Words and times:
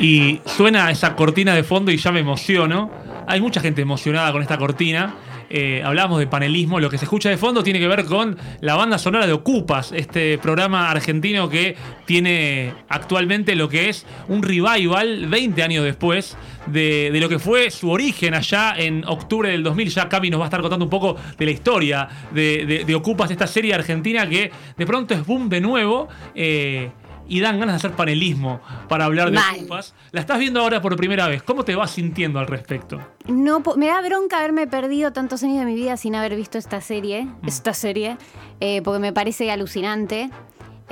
Y 0.00 0.40
suena 0.46 0.90
esa 0.90 1.14
cortina 1.14 1.54
de 1.54 1.62
fondo 1.62 1.90
y 1.92 1.96
ya 1.98 2.10
me 2.10 2.20
emociono. 2.20 2.90
Hay 3.26 3.40
mucha 3.40 3.60
gente 3.60 3.82
emocionada 3.82 4.32
con 4.32 4.40
esta 4.42 4.56
cortina. 4.58 5.14
Eh, 5.52 5.82
hablábamos 5.84 6.20
de 6.20 6.28
panelismo, 6.28 6.78
lo 6.78 6.88
que 6.88 6.96
se 6.96 7.06
escucha 7.06 7.28
de 7.28 7.36
fondo 7.36 7.64
tiene 7.64 7.80
que 7.80 7.88
ver 7.88 8.04
con 8.04 8.38
la 8.60 8.76
banda 8.76 8.98
sonora 8.98 9.26
de 9.26 9.32
Ocupas, 9.32 9.90
este 9.90 10.38
programa 10.38 10.88
argentino 10.92 11.48
que 11.48 11.74
tiene 12.06 12.72
actualmente 12.88 13.56
lo 13.56 13.68
que 13.68 13.88
es 13.88 14.06
un 14.28 14.44
revival 14.44 15.26
20 15.26 15.60
años 15.64 15.82
después 15.84 16.36
de, 16.66 17.10
lo 17.20 17.28
que 17.28 17.40
fue 17.40 17.72
su 17.72 17.90
origen 17.90 18.34
allá 18.34 18.74
en 18.78 19.04
octubre 19.08 19.50
del 19.50 19.64
2000. 19.64 19.88
Ya 19.90 20.08
Cami 20.08 20.30
nos 20.30 20.38
va 20.38 20.44
a 20.44 20.46
estar 20.46 20.60
contando 20.60 20.84
un 20.84 20.90
poco 20.90 21.16
de 21.36 21.44
la 21.44 21.50
historia 21.50 22.08
de, 22.30 22.64
de- 22.64 22.84
de 22.84 22.94
Ocupas, 22.94 23.28
esta 23.32 23.48
serie 23.48 23.74
argentina 23.74 24.28
que 24.28 24.52
de 24.76 24.86
pronto 24.86 25.14
es 25.14 25.26
boom 25.26 25.48
de 25.48 25.60
nuevo. 25.60 26.08
eh, 26.32 26.90
y 27.30 27.38
dan 27.40 27.60
ganas 27.60 27.74
de 27.74 27.76
hacer 27.86 27.96
panelismo 27.96 28.60
para 28.88 29.04
hablar 29.04 29.30
de. 29.30 29.38
Ocupas. 29.38 29.94
La 30.10 30.20
estás 30.20 30.38
viendo 30.40 30.60
ahora 30.60 30.82
por 30.82 30.96
primera 30.96 31.28
vez. 31.28 31.42
¿Cómo 31.44 31.64
te 31.64 31.76
vas 31.76 31.92
sintiendo 31.92 32.40
al 32.40 32.48
respecto? 32.48 33.00
No, 33.28 33.62
me 33.76 33.86
da 33.86 34.02
bronca 34.02 34.38
haberme 34.38 34.66
perdido 34.66 35.12
tantos 35.12 35.42
años 35.44 35.60
de 35.60 35.64
mi 35.64 35.74
vida 35.76 35.96
sin 35.96 36.16
haber 36.16 36.34
visto 36.34 36.58
esta 36.58 36.80
serie, 36.80 37.24
Mm. 37.24 37.46
esta 37.46 37.72
serie, 37.72 38.16
eh, 38.58 38.82
porque 38.82 38.98
me 38.98 39.12
parece 39.12 39.50
alucinante. 39.50 40.28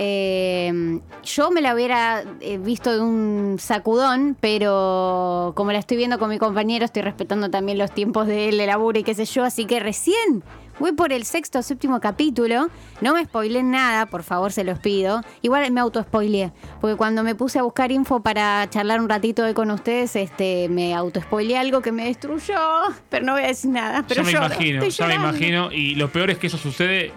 Eh, 0.00 1.00
yo 1.24 1.50
me 1.50 1.60
la 1.60 1.74
hubiera 1.74 2.22
eh, 2.40 2.56
visto 2.58 2.92
de 2.92 3.00
un 3.00 3.56
sacudón, 3.58 4.36
pero 4.40 5.52
como 5.56 5.72
la 5.72 5.80
estoy 5.80 5.96
viendo 5.96 6.20
con 6.20 6.30
mi 6.30 6.38
compañero, 6.38 6.84
estoy 6.84 7.02
respetando 7.02 7.50
también 7.50 7.78
los 7.78 7.90
tiempos 7.92 8.28
de 8.28 8.48
él, 8.48 8.58
de 8.58 8.66
laburo 8.66 8.96
y 9.00 9.02
qué 9.02 9.14
sé 9.14 9.24
yo, 9.24 9.42
así 9.42 9.64
que 9.64 9.80
recién 9.80 10.44
voy 10.78 10.92
por 10.92 11.12
el 11.12 11.24
sexto 11.24 11.58
o 11.58 11.62
séptimo 11.62 12.00
capítulo. 12.00 12.68
No 13.00 13.14
me 13.14 13.24
spoilen 13.24 13.70
nada, 13.70 14.06
por 14.06 14.22
favor, 14.22 14.52
se 14.52 14.64
los 14.64 14.78
pido. 14.78 15.22
Igual 15.42 15.70
me 15.70 15.80
auto-spoileé, 15.80 16.52
porque 16.80 16.96
cuando 16.96 17.22
me 17.22 17.34
puse 17.34 17.58
a 17.58 17.62
buscar 17.62 17.92
info 17.92 18.20
para 18.20 18.68
charlar 18.70 19.00
un 19.00 19.08
ratito 19.08 19.44
hoy 19.44 19.54
con 19.54 19.70
ustedes, 19.70 20.16
este, 20.16 20.68
me 20.68 20.94
auto-spoileé 20.94 21.58
algo 21.58 21.80
que 21.80 21.92
me 21.92 22.04
destruyó, 22.04 22.58
pero 23.08 23.24
no 23.24 23.32
voy 23.32 23.42
a 23.42 23.48
decir 23.48 23.70
nada. 23.70 24.04
Pero 24.06 24.22
ya 24.22 24.26
me 24.26 24.46
imagino, 24.46 24.84
ya 24.86 25.06
me 25.06 25.14
imagino. 25.14 25.72
Y 25.72 25.94
lo 25.94 26.10
peor 26.10 26.30
es 26.30 26.38
que 26.38 26.46
eso 26.48 26.58
sucede 26.58 27.12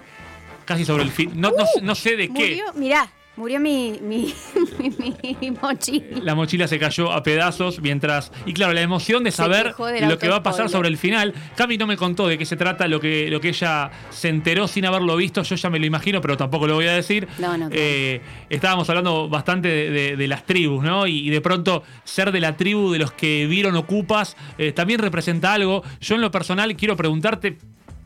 casi 0.66 0.86
sobre 0.86 1.04
el 1.04 1.12
fin. 1.12 1.32
No, 1.36 1.52
no, 1.52 1.66
no 1.82 1.96
sé 1.96 2.16
de 2.16 2.30
qué. 2.30 2.62
Mirá, 2.76 3.10
murió 3.36 3.60
mi, 3.60 3.98
mi, 4.02 4.34
mi, 5.00 5.38
mi 5.42 5.52
mochila. 5.52 6.20
La 6.22 6.36
mochila 6.36 6.68
se 6.68 6.78
cayó 6.78 7.12
a 7.12 7.24
pedazos 7.24 7.82
mientras. 7.82 8.32
Y 8.46 8.54
claro, 8.54 8.74
la 8.74 8.82
emoción 8.82 9.24
de 9.24 9.32
saber 9.32 9.74
lo 10.08 10.18
que 10.20 10.28
va 10.30 10.38
a 10.38 10.44
pasar 10.44 10.70
sobre 10.70 10.90
el 10.90 10.98
final. 10.98 11.34
Cami 11.56 11.78
no 11.78 11.88
me 11.88 11.98
contó 11.98 12.28
de 12.28 12.38
qué 12.38 12.46
se 12.46 12.56
trata, 12.56 12.88
lo 12.88 13.00
que, 13.00 13.30
lo 13.32 13.42
que 13.42 13.50
ella 13.50 13.90
se 14.10 14.30
enteró 14.30 14.68
sin 14.68 14.86
haberlo 14.86 15.16
visto. 15.16 15.42
Yo 15.44 15.56
ya 15.56 15.70
me 15.70 15.80
lo 15.80 15.86
imagino, 15.86 16.22
pero 16.22 16.38
tampoco 16.38 16.68
lo 16.68 16.76
voy 16.76 16.88
a 16.88 16.94
decir. 16.94 17.28
No, 17.40 17.58
no. 17.58 17.70
Eh, 17.72 18.22
estábamos 18.50 18.88
hablando 18.90 19.28
bastante 19.30 19.68
de, 19.70 19.90
de- 19.90 20.16
de 20.18 20.28
las 20.28 20.46
tribus, 20.46 20.84
¿no? 20.84 21.08
Y, 21.08 21.28
y 21.28 21.30
de 21.30 21.42
pronto 21.42 21.84
ser 22.04 22.32
de 22.32 22.40
la 22.42 22.58
tribu 22.58 22.92
de 22.92 23.00
los 23.00 23.12
que 23.14 23.48
vieron 23.48 23.76
Ocupas 23.76 24.36
eh, 24.58 24.72
también 24.72 25.00
representa 25.00 25.54
algo. 25.54 25.84
Yo 26.00 26.16
en 26.16 26.22
lo 26.22 26.32
personal 26.32 26.76
quiero 26.76 26.96
preguntarte. 26.96 27.58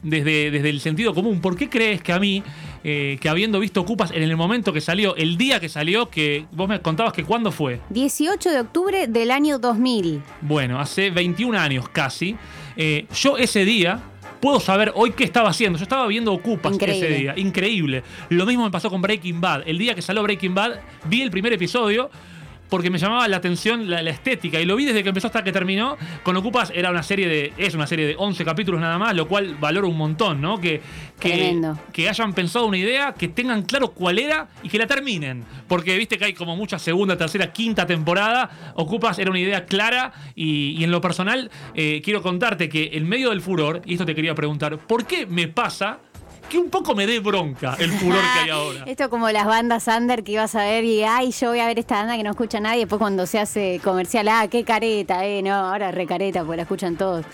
Desde, 0.03 0.51
desde 0.51 0.69
el 0.69 0.81
sentido 0.81 1.15
común, 1.15 1.41
¿por 1.41 1.57
qué 1.57 1.67
crees 1.67 1.99
que 1.99 2.13
a 2.13 2.19
mí, 2.19 2.43
eh, 2.87 3.17
que 3.19 3.29
habiendo 3.29 3.59
visto 3.59 3.81
Ocupas 3.81 4.11
en 4.11 4.21
el 4.21 4.37
momento 4.37 4.71
que 4.71 4.79
salió, 4.79 5.15
el 5.15 5.37
día 5.37 5.59
que 5.59 5.69
salió, 5.69 6.11
que 6.11 6.45
vos 6.51 6.69
me 6.69 6.79
contabas 6.81 7.13
que 7.13 7.23
cuándo 7.23 7.51
fue? 7.51 7.81
18 7.89 8.51
de 8.51 8.59
octubre 8.59 9.07
del 9.07 9.31
año 9.31 9.57
2000. 9.57 10.21
Bueno, 10.41 10.79
hace 10.79 11.09
21 11.09 11.57
años 11.57 11.89
casi. 11.89 12.35
eh, 12.77 13.07
yo 13.15 13.37
ese 13.39 13.65
día 13.65 13.99
puedo 14.39 14.59
saber 14.59 14.91
hoy 14.93 15.13
qué 15.13 15.23
estaba 15.23 15.49
haciendo. 15.49 15.79
Yo 15.79 15.83
estaba 15.83 16.05
viendo 16.05 16.31
Ocupas 16.31 16.73
Increíble. 16.73 17.07
ese 17.07 17.17
día. 17.17 17.33
Increíble. 17.35 18.03
Lo 18.29 18.45
mismo 18.45 18.63
me 18.65 18.69
pasó 18.69 18.91
con 18.91 19.01
Breaking 19.01 19.41
Bad. 19.41 19.63
El 19.65 19.79
día 19.79 19.95
que 19.95 20.03
salió 20.03 20.21
Breaking 20.21 20.53
Bad, 20.53 20.73
vi 21.05 21.23
el 21.23 21.31
primer 21.31 21.53
episodio. 21.53 22.11
Porque 22.69 22.89
me 22.89 22.97
llamaba 22.97 23.27
la 23.27 23.37
atención 23.37 23.89
la, 23.89 24.01
la 24.01 24.09
estética 24.09 24.59
y 24.59 24.65
lo 24.65 24.75
vi 24.75 24.85
desde 24.85 25.03
que 25.03 25.09
empezó 25.09 25.27
hasta 25.27 25.43
que 25.43 25.51
terminó. 25.51 25.97
Con 26.23 26.35
Ocupas 26.35 26.71
era 26.73 26.89
una 26.89 27.03
serie 27.03 27.27
de. 27.27 27.53
es 27.57 27.75
una 27.75 27.87
serie 27.87 28.07
de 28.07 28.15
11 28.17 28.43
capítulos 28.43 28.81
nada 28.81 28.97
más, 28.97 29.15
lo 29.15 29.27
cual 29.27 29.55
valoro 29.59 29.87
un 29.87 29.97
montón, 29.97 30.41
¿no? 30.41 30.59
Que, 30.59 30.81
que, 31.19 31.61
que 31.93 32.09
hayan 32.09 32.33
pensado 32.33 32.65
una 32.65 32.77
idea, 32.77 33.13
que 33.13 33.27
tengan 33.27 33.63
claro 33.63 33.91
cuál 33.91 34.19
era 34.19 34.47
y 34.63 34.69
que 34.69 34.77
la 34.77 34.87
terminen. 34.87 35.45
Porque 35.67 35.97
viste 35.97 36.17
que 36.17 36.25
hay 36.25 36.33
como 36.33 36.55
mucha 36.55 36.79
segunda, 36.79 37.17
tercera, 37.17 37.51
quinta 37.51 37.85
temporada. 37.85 38.73
Ocupas 38.75 39.19
era 39.19 39.29
una 39.29 39.39
idea 39.39 39.65
clara 39.65 40.11
y, 40.35 40.71
y 40.71 40.83
en 40.83 40.91
lo 40.91 41.01
personal 41.01 41.51
eh, 41.73 42.01
quiero 42.03 42.21
contarte 42.21 42.69
que 42.69 42.91
en 42.93 43.07
medio 43.07 43.29
del 43.29 43.41
furor, 43.41 43.81
y 43.85 43.93
esto 43.93 44.05
te 44.05 44.15
quería 44.15 44.35
preguntar, 44.35 44.77
¿por 44.77 45.05
qué 45.05 45.25
me 45.25 45.47
pasa 45.47 45.99
que 46.49 46.57
un 46.57 46.69
poco 46.69 46.95
me 46.95 47.05
dé 47.07 47.19
bronca 47.19 47.75
el 47.79 47.91
furor 47.91 48.19
que 48.33 48.39
hay 48.39 48.49
ahora? 48.51 48.83
Esto 48.85 49.09
como 49.09 49.29
las 49.29 49.45
bandas 49.45 49.87
under 49.87 50.23
que 50.23 50.33
ibas 50.33 50.55
a 50.55 50.63
ver 50.63 50.83
y, 50.83 51.03
ay, 51.03 51.31
yo 51.31 51.49
voy 51.49 51.59
a 51.59 51.67
ver 51.67 51.79
esta 51.79 51.95
banda 51.95 52.17
que 52.17 52.23
no 52.23 52.31
escucha 52.31 52.59
nadie. 52.59 52.79
Después 52.81 52.99
cuando 52.99 53.25
se 53.25 53.39
hace 53.39 53.79
comercial, 53.83 54.27
ah, 54.27 54.47
qué 54.49 54.63
careta, 54.63 55.25
eh, 55.25 55.41
no, 55.41 55.53
ahora 55.53 55.91
re 55.91 56.05
careta 56.05 56.41
porque 56.43 56.57
la 56.57 56.61
escuchan 56.63 56.95
todos. 56.97 57.25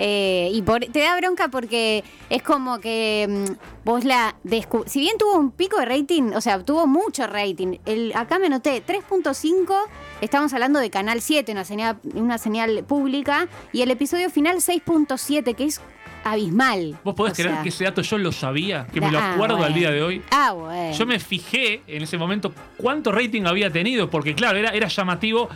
Eh, 0.00 0.50
y 0.52 0.62
por- 0.62 0.78
te 0.86 1.00
da 1.00 1.16
bronca 1.16 1.48
porque 1.48 2.04
es 2.30 2.40
como 2.44 2.78
que 2.78 3.26
mm, 3.28 3.84
vos 3.84 4.04
la 4.04 4.36
descu- 4.44 4.86
Si 4.86 5.00
bien 5.00 5.18
tuvo 5.18 5.36
un 5.36 5.50
pico 5.50 5.76
de 5.80 5.86
rating, 5.86 6.34
o 6.36 6.40
sea, 6.40 6.62
tuvo 6.62 6.86
mucho 6.86 7.26
rating. 7.26 7.78
El, 7.84 8.12
acá 8.14 8.38
me 8.38 8.48
noté 8.48 8.80
3.5, 8.86 9.74
estamos 10.20 10.52
hablando 10.52 10.78
de 10.78 10.90
Canal 10.90 11.20
7, 11.20 11.50
una 11.50 11.64
señal, 11.64 11.98
una 12.14 12.38
señal 12.38 12.84
pública, 12.84 13.48
y 13.72 13.82
el 13.82 13.90
episodio 13.90 14.30
final 14.30 14.58
6.7, 14.58 15.56
que 15.56 15.64
es 15.64 15.80
abismal. 16.24 16.98
¿Vos 17.04 17.14
podés 17.14 17.32
O 17.32 17.36
creer 17.36 17.50
sea, 17.52 17.62
que 17.62 17.68
ese 17.68 17.84
dato 17.84 18.02
yo 18.02 18.18
lo 18.18 18.32
sabía? 18.32 18.86
Que 18.92 19.00
me 19.00 19.10
lo 19.10 19.18
ah, 19.18 19.32
acuerdo 19.34 19.62
al 19.62 19.74
día 19.74 19.90
de 19.90 20.02
hoy. 20.02 20.22
Ah, 20.30 20.52
bueno. 20.52 20.96
Yo 20.96 21.06
me 21.06 21.18
fijé 21.18 21.82
en 21.86 22.02
ese 22.02 22.18
momento 22.18 22.52
cuánto 22.76 23.12
rating 23.12 23.42
había 23.46 23.70
tenido, 23.70 24.08
porque 24.10 24.34
claro, 24.34 24.58
era, 24.58 24.70
era 24.70 24.88
llamativo. 24.88 25.48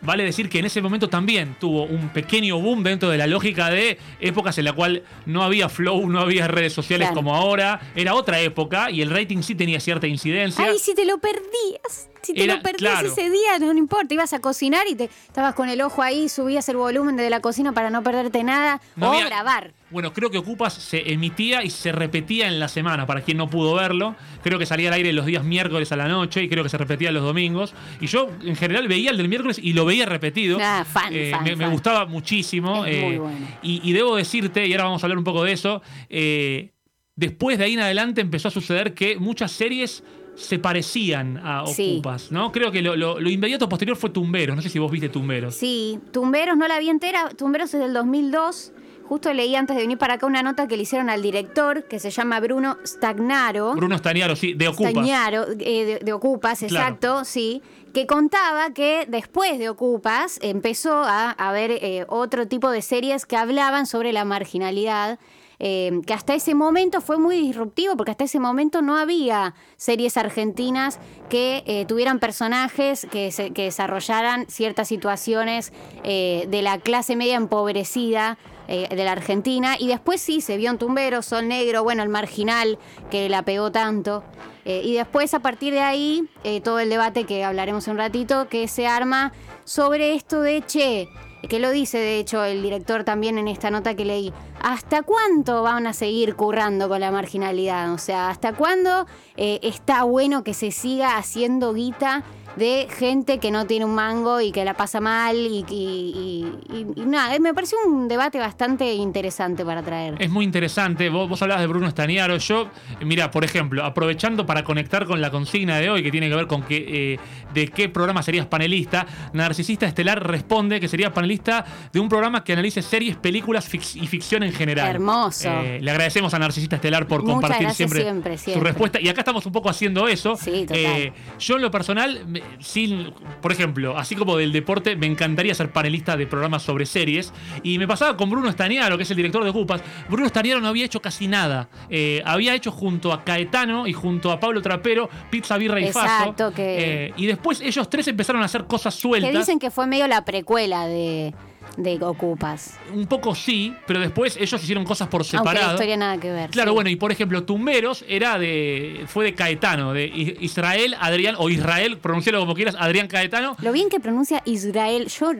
Vale 0.00 0.22
decir 0.22 0.48
que 0.48 0.60
en 0.60 0.64
ese 0.64 0.80
momento 0.80 1.08
también 1.08 1.56
tuvo 1.58 1.82
un 1.82 2.10
pequeño 2.10 2.60
boom 2.60 2.84
dentro 2.84 3.10
de 3.10 3.18
la 3.18 3.26
lógica 3.26 3.68
de 3.68 3.98
épocas 4.20 4.56
en 4.58 4.66
la 4.66 4.72
cual 4.72 5.02
no 5.26 5.42
había 5.42 5.68
flow, 5.68 6.08
no 6.08 6.20
había 6.20 6.46
redes 6.46 6.72
sociales 6.72 7.08
Claro. 7.08 7.16
como 7.16 7.34
ahora. 7.34 7.80
Era 7.96 8.14
otra 8.14 8.38
época 8.40 8.92
y 8.92 9.02
el 9.02 9.10
rating 9.10 9.42
sí 9.42 9.56
tenía 9.56 9.80
cierta 9.80 10.06
incidencia. 10.06 10.64
Ay, 10.64 10.78
si 10.78 10.94
te 10.94 11.04
lo 11.04 11.18
perdías. 11.18 12.08
Si 12.22 12.34
te 12.34 12.44
Era- 12.44 12.56
lo 12.56 12.62
perdías 12.62 12.92
claro. 13.00 13.08
ese 13.08 13.30
día, 13.30 13.58
no, 13.60 13.72
no 13.72 13.78
importa. 13.78 14.12
Ibas 14.14 14.32
a 14.32 14.40
cocinar 14.40 14.86
y 14.88 14.94
te 14.94 15.04
estabas 15.26 15.54
con 15.54 15.68
el 15.68 15.80
ojo 15.80 16.02
ahí, 16.02 16.28
subías 16.28 16.68
el 16.68 16.76
volumen 16.76 17.16
de 17.16 17.30
la 17.30 17.40
cocina 17.40 17.72
para 17.72 17.90
no 17.90 18.02
perderte 18.02 18.42
nada. 18.44 18.80
No 18.96 19.10
o 19.10 19.12
había- 19.12 19.26
grabar. 19.26 19.72
Bueno, 19.90 20.12
creo 20.12 20.30
que 20.30 20.36
Ocupas 20.36 20.74
se 20.74 21.12
emitía 21.12 21.62
y 21.64 21.70
se 21.70 21.92
repetía 21.92 22.46
en 22.48 22.60
la 22.60 22.68
semana, 22.68 23.06
para 23.06 23.22
quien 23.22 23.38
no 23.38 23.48
pudo 23.48 23.74
verlo. 23.74 24.16
Creo 24.42 24.58
que 24.58 24.66
salía 24.66 24.88
al 24.88 24.94
aire 24.94 25.12
los 25.14 25.24
días 25.24 25.44
miércoles 25.44 25.90
a 25.92 25.96
la 25.96 26.08
noche 26.08 26.42
y 26.42 26.48
creo 26.50 26.62
que 26.62 26.68
se 26.68 26.76
repetía 26.76 27.10
los 27.10 27.22
domingos. 27.22 27.72
Y 28.00 28.06
yo, 28.06 28.28
en 28.44 28.54
general, 28.56 28.86
veía 28.86 29.10
el 29.10 29.16
del 29.16 29.28
miércoles 29.30 29.58
y 29.62 29.72
lo 29.72 29.86
veía 29.86 30.04
repetido. 30.04 30.58
Ah, 30.60 30.84
fan, 30.84 31.14
Eh, 31.14 31.30
fan, 31.30 31.56
me, 31.56 31.68
gustaba 31.68 32.04
muchísimo. 32.04 32.84
Es 32.84 33.02
muy 33.02 33.14
eh, 33.14 33.18
bueno. 33.18 33.46
y, 33.62 33.80
y 33.88 33.92
debo 33.94 34.16
decirte, 34.16 34.66
y 34.66 34.72
ahora 34.72 34.84
vamos 34.84 35.02
a 35.02 35.06
hablar 35.06 35.16
un 35.18 35.24
poco 35.24 35.42
de 35.44 35.52
eso, 35.52 35.80
eh, 36.10 36.72
después 37.16 37.56
de 37.58 37.64
ahí 37.64 37.72
en 37.74 37.80
adelante 37.80 38.20
empezó 38.20 38.48
a 38.48 38.50
suceder 38.50 38.92
que 38.92 39.16
muchas 39.16 39.52
series 39.52 40.04
se 40.38 40.58
parecían 40.58 41.38
a 41.42 41.66
Sí. 41.66 41.94
Ocupas, 41.94 42.30
¿no? 42.30 42.52
Creo 42.52 42.70
que 42.70 42.80
lo, 42.80 42.96
lo- 42.96 43.18
lo 43.20 43.28
inmediato 43.30 43.68
posterior 43.68 43.96
fue 43.96 44.10
Tumberos. 44.10 44.54
No 44.56 44.62
sé 44.62 44.68
si 44.68 44.78
vos 44.78 44.90
viste 44.90 45.08
Tumberos. 45.08 45.54
Sí, 45.56 45.98
Tumberos 46.12 46.56
no 46.56 46.68
la 46.68 46.78
vi 46.78 46.88
entera. 46.88 47.28
Tumberos 47.30 47.74
es 47.74 47.80
del 47.80 47.92
2002. 47.92 48.72
Justo 49.08 49.32
leí 49.32 49.54
antes 49.56 49.74
de 49.74 49.82
venir 49.82 49.96
para 49.96 50.14
acá 50.14 50.26
una 50.26 50.42
nota 50.42 50.68
que 50.68 50.76
le 50.76 50.82
hicieron 50.82 51.08
al 51.08 51.22
director, 51.22 51.84
que 51.88 51.98
se 51.98 52.10
llama 52.10 52.40
Bruno 52.40 52.76
Stagnaro. 52.86 53.74
Bruno 53.74 53.96
Staniaro, 53.96 54.36
sí, 54.36 54.52
de 54.52 54.68
Ocupas. 54.68 54.92
Stagnaro, 54.92 55.46
eh, 55.60 55.84
de, 55.84 55.98
de 56.04 56.12
Ocupas, 56.12 56.58
Claro. 56.58 56.74
exacto, 56.74 57.24
sí. 57.24 57.62
Que 57.94 58.06
contaba 58.06 58.74
que 58.74 59.06
después 59.08 59.58
de 59.58 59.70
Ocupas 59.70 60.38
empezó 60.42 60.92
a 61.04 61.30
haber 61.30 61.70
eh, 61.70 62.04
otro 62.08 62.46
tipo 62.48 62.70
de 62.70 62.82
series 62.82 63.24
que 63.24 63.36
hablaban 63.36 63.86
sobre 63.86 64.12
la 64.12 64.26
marginalidad. 64.26 65.18
Eh, 65.60 66.00
que 66.06 66.14
hasta 66.14 66.34
ese 66.34 66.54
momento 66.54 67.00
fue 67.00 67.18
muy 67.18 67.36
disruptivo, 67.36 67.96
porque 67.96 68.12
hasta 68.12 68.24
ese 68.24 68.38
momento 68.38 68.82
no 68.82 68.96
había 68.96 69.54
series 69.76 70.16
argentinas 70.16 70.98
que 71.28 71.62
eh, 71.66 71.84
tuvieran 71.86 72.18
personajes 72.18 73.06
que, 73.10 73.52
desarrollaran 73.54 74.46
ciertas 74.48 74.88
situaciones 74.88 75.72
eh, 76.04 76.46
de 76.48 76.62
la 76.62 76.78
clase 76.78 77.16
media 77.16 77.36
empobrecida 77.36 78.38
eh, 78.68 78.88
de 78.94 79.04
la 79.04 79.12
Argentina. 79.12 79.76
Y 79.78 79.88
después 79.88 80.20
sí, 80.20 80.40
se 80.40 80.56
vio 80.56 80.70
en 80.70 80.78
Tumbero, 80.78 81.22
Sol 81.22 81.48
Negro, 81.48 81.82
bueno, 81.82 82.02
el 82.02 82.08
marginal 82.08 82.78
que 83.10 83.28
la 83.28 83.42
pegó 83.42 83.72
tanto. 83.72 84.24
Y 84.64 84.92
después, 84.92 85.32
a 85.32 85.38
partir 85.38 85.72
de 85.72 85.80
ahí, 85.80 86.28
todo 86.62 86.78
el 86.78 86.90
debate 86.90 87.24
que 87.24 87.42
hablaremos 87.42 87.88
un 87.88 87.96
ratito, 87.96 88.50
que 88.50 88.68
se 88.68 88.86
arma 88.86 89.32
sobre 89.64 90.12
esto 90.12 90.42
de, 90.42 90.62
che, 90.66 91.08
que 91.48 91.58
lo 91.58 91.70
dice 91.70 91.98
de 91.98 92.18
hecho 92.18 92.44
el 92.44 92.62
director 92.62 93.04
también 93.04 93.38
en 93.38 93.48
esta 93.48 93.70
nota 93.70 93.94
que 93.94 94.04
leí, 94.04 94.32
¿hasta 94.60 95.02
cuánto 95.02 95.62
van 95.62 95.86
a 95.86 95.92
seguir 95.92 96.34
currando 96.34 96.88
con 96.88 97.00
la 97.00 97.10
marginalidad? 97.10 97.92
O 97.92 97.98
sea, 97.98 98.30
¿hasta 98.30 98.54
cuándo 98.54 99.06
eh, 99.36 99.60
está 99.62 100.02
bueno 100.04 100.42
que 100.42 100.54
se 100.54 100.70
siga 100.70 101.16
haciendo 101.16 101.72
guita 101.74 102.24
de 102.56 102.88
gente 102.98 103.38
que 103.38 103.50
no 103.50 103.66
tiene 103.66 103.84
un 103.84 103.94
mango 103.94 104.40
y 104.40 104.50
que 104.52 104.64
la 104.64 104.74
pasa 104.74 105.00
mal 105.00 105.36
y, 105.36 105.64
y- 105.68 106.46
y- 106.72 106.86
y 107.00 107.06
nada, 107.06 107.34
eh, 107.36 107.40
me 107.40 107.54
pareció 107.54 107.78
un 107.86 108.08
debate 108.08 108.38
bastante 108.38 108.94
interesante 108.94 109.64
para 109.64 109.82
traer. 109.82 110.14
Es 110.18 110.30
muy 110.30 110.44
interesante. 110.44 111.08
Vos, 111.08 111.28
vos 111.28 111.40
hablabas 111.42 111.62
de 111.62 111.68
Bruno 111.68 111.88
Staniaro. 111.88 112.36
Yo, 112.38 112.68
mira, 113.04 113.30
por 113.30 113.44
ejemplo, 113.44 113.84
aprovechando 113.84 114.44
para 114.46 114.64
conectar 114.64 115.06
con 115.06 115.20
la 115.20 115.30
consigna 115.30 115.78
de 115.78 115.90
hoy, 115.90 116.02
que 116.02 116.10
tiene 116.10 116.28
que 116.28 116.34
ver 116.34 116.46
con 116.46 116.62
que, 116.62 117.14
eh, 117.14 117.18
de 117.54 117.68
qué 117.68 117.88
programa 117.88 118.22
serías 118.22 118.46
panelista, 118.46 119.06
Narcisista 119.32 119.86
Estelar 119.86 120.26
responde 120.26 120.80
que 120.80 120.88
sería 120.88 121.12
panelista 121.12 121.64
de 121.92 122.00
un 122.00 122.08
programa 122.08 122.42
que 122.44 122.52
analice 122.54 122.82
series, 122.82 123.16
películas 123.16 123.70
fic- 123.72 124.02
y 124.02 124.06
ficción 124.06 124.42
en 124.42 124.52
general. 124.52 124.88
Hermoso. 124.88 125.48
Eh, 125.48 125.78
le 125.80 125.90
agradecemos 125.90 126.34
a 126.34 126.38
Narcisista 126.38 126.76
Estelar 126.76 127.06
por 127.06 127.22
Muchas 127.22 127.34
compartir 127.40 127.70
siempre, 127.70 128.02
siempre, 128.02 128.38
su 128.38 128.60
respuesta. 128.60 129.00
Y 129.00 129.08
acá 129.08 129.20
estamos 129.20 129.46
un 129.46 129.52
poco 129.52 129.68
haciendo 129.70 130.08
eso. 130.08 130.36
Sí, 130.36 130.62
total. 130.66 130.76
Eh, 130.76 131.12
yo 131.38 131.56
en 131.56 131.62
lo 131.62 131.70
personal, 131.70 132.24
sin, 132.60 133.12
por 133.40 133.52
ejemplo, 133.52 133.96
así 133.96 134.14
como 134.16 134.36
del 134.36 134.52
deporte, 134.52 134.96
me 134.96 135.06
encantaría 135.06 135.54
ser 135.54 135.70
panelista 135.72 136.16
de 136.16 136.26
programas 136.26 136.62
sobre 136.62 136.86
series. 136.86 137.32
Y 137.62 137.78
me 137.78 137.86
pasaba 137.86 138.16
con 138.16 138.30
Bruno 138.30 138.50
Staniaro, 138.50 138.96
que 138.96 139.02
es 139.04 139.10
el 139.10 139.16
director 139.16 139.42
de 139.44 139.50
Ocupas. 139.50 139.80
Bruno 140.08 140.28
Staniaro 140.28 140.60
no 140.60 140.68
había 140.68 140.84
hecho 140.84 141.00
casi 141.00 141.28
nada. 141.28 141.68
Eh, 141.90 142.22
había 142.24 142.54
hecho 142.54 142.70
junto 142.70 143.12
a 143.12 143.24
Caetano 143.24 143.86
y 143.86 143.92
junto 143.92 144.30
a 144.32 144.40
Pablo 144.40 144.62
Trapero 144.62 145.08
Pizza, 145.30 145.56
Birra 145.58 145.80
y 145.80 145.92
Faso. 145.92 146.06
Exacto, 146.06 146.52
que- 146.54 147.06
Eh, 147.08 147.12
y 147.16 147.26
después 147.26 147.60
ellos 147.60 147.88
tres 147.90 148.06
empezaron 148.08 148.42
a 148.42 148.44
hacer 148.46 148.64
cosas 148.64 148.94
sueltas. 148.94 149.30
Que 149.32 149.38
dicen 149.38 149.58
que 149.58 149.70
fue 149.70 149.86
medio 149.86 150.06
la 150.06 150.24
precuela 150.24 150.86
de, 150.86 151.34
de 151.78 151.96
Ocupas. 152.02 152.76
Un 152.92 153.06
poco 153.06 153.34
sí, 153.34 153.72
pero 153.86 154.00
después 154.00 154.36
ellos 154.36 154.60
hicieron 154.62 154.84
cosas 154.84 155.08
por 155.08 155.20
Aunque 155.22 155.36
la 155.36 155.38
separado. 155.40 155.72
historia 155.74 155.96
nada 155.96 156.18
que 156.18 156.30
ver. 156.30 156.50
Claro, 156.50 156.72
sí. 156.72 156.74
bueno, 156.74 156.90
y 156.90 156.96
por 156.96 157.12
ejemplo, 157.12 157.44
Tumberos 157.44 158.04
era 158.08 158.38
de. 158.38 159.04
fue 159.06 159.24
de 159.26 159.34
Caetano, 159.34 159.92
de 159.92 160.06
Israel, 160.40 160.96
Adrián, 161.00 161.36
o 161.38 161.48
Israel, 161.48 161.98
pronuncialo 161.98 162.40
como 162.40 162.54
quieras, 162.54 162.74
Adrián 162.78 163.06
Caetano. 163.06 163.56
Lo 163.62 163.72
bien 163.72 163.88
que 163.88 164.00
pronuncia 164.00 164.42
Israel, 164.44 165.06
yo 165.06 165.32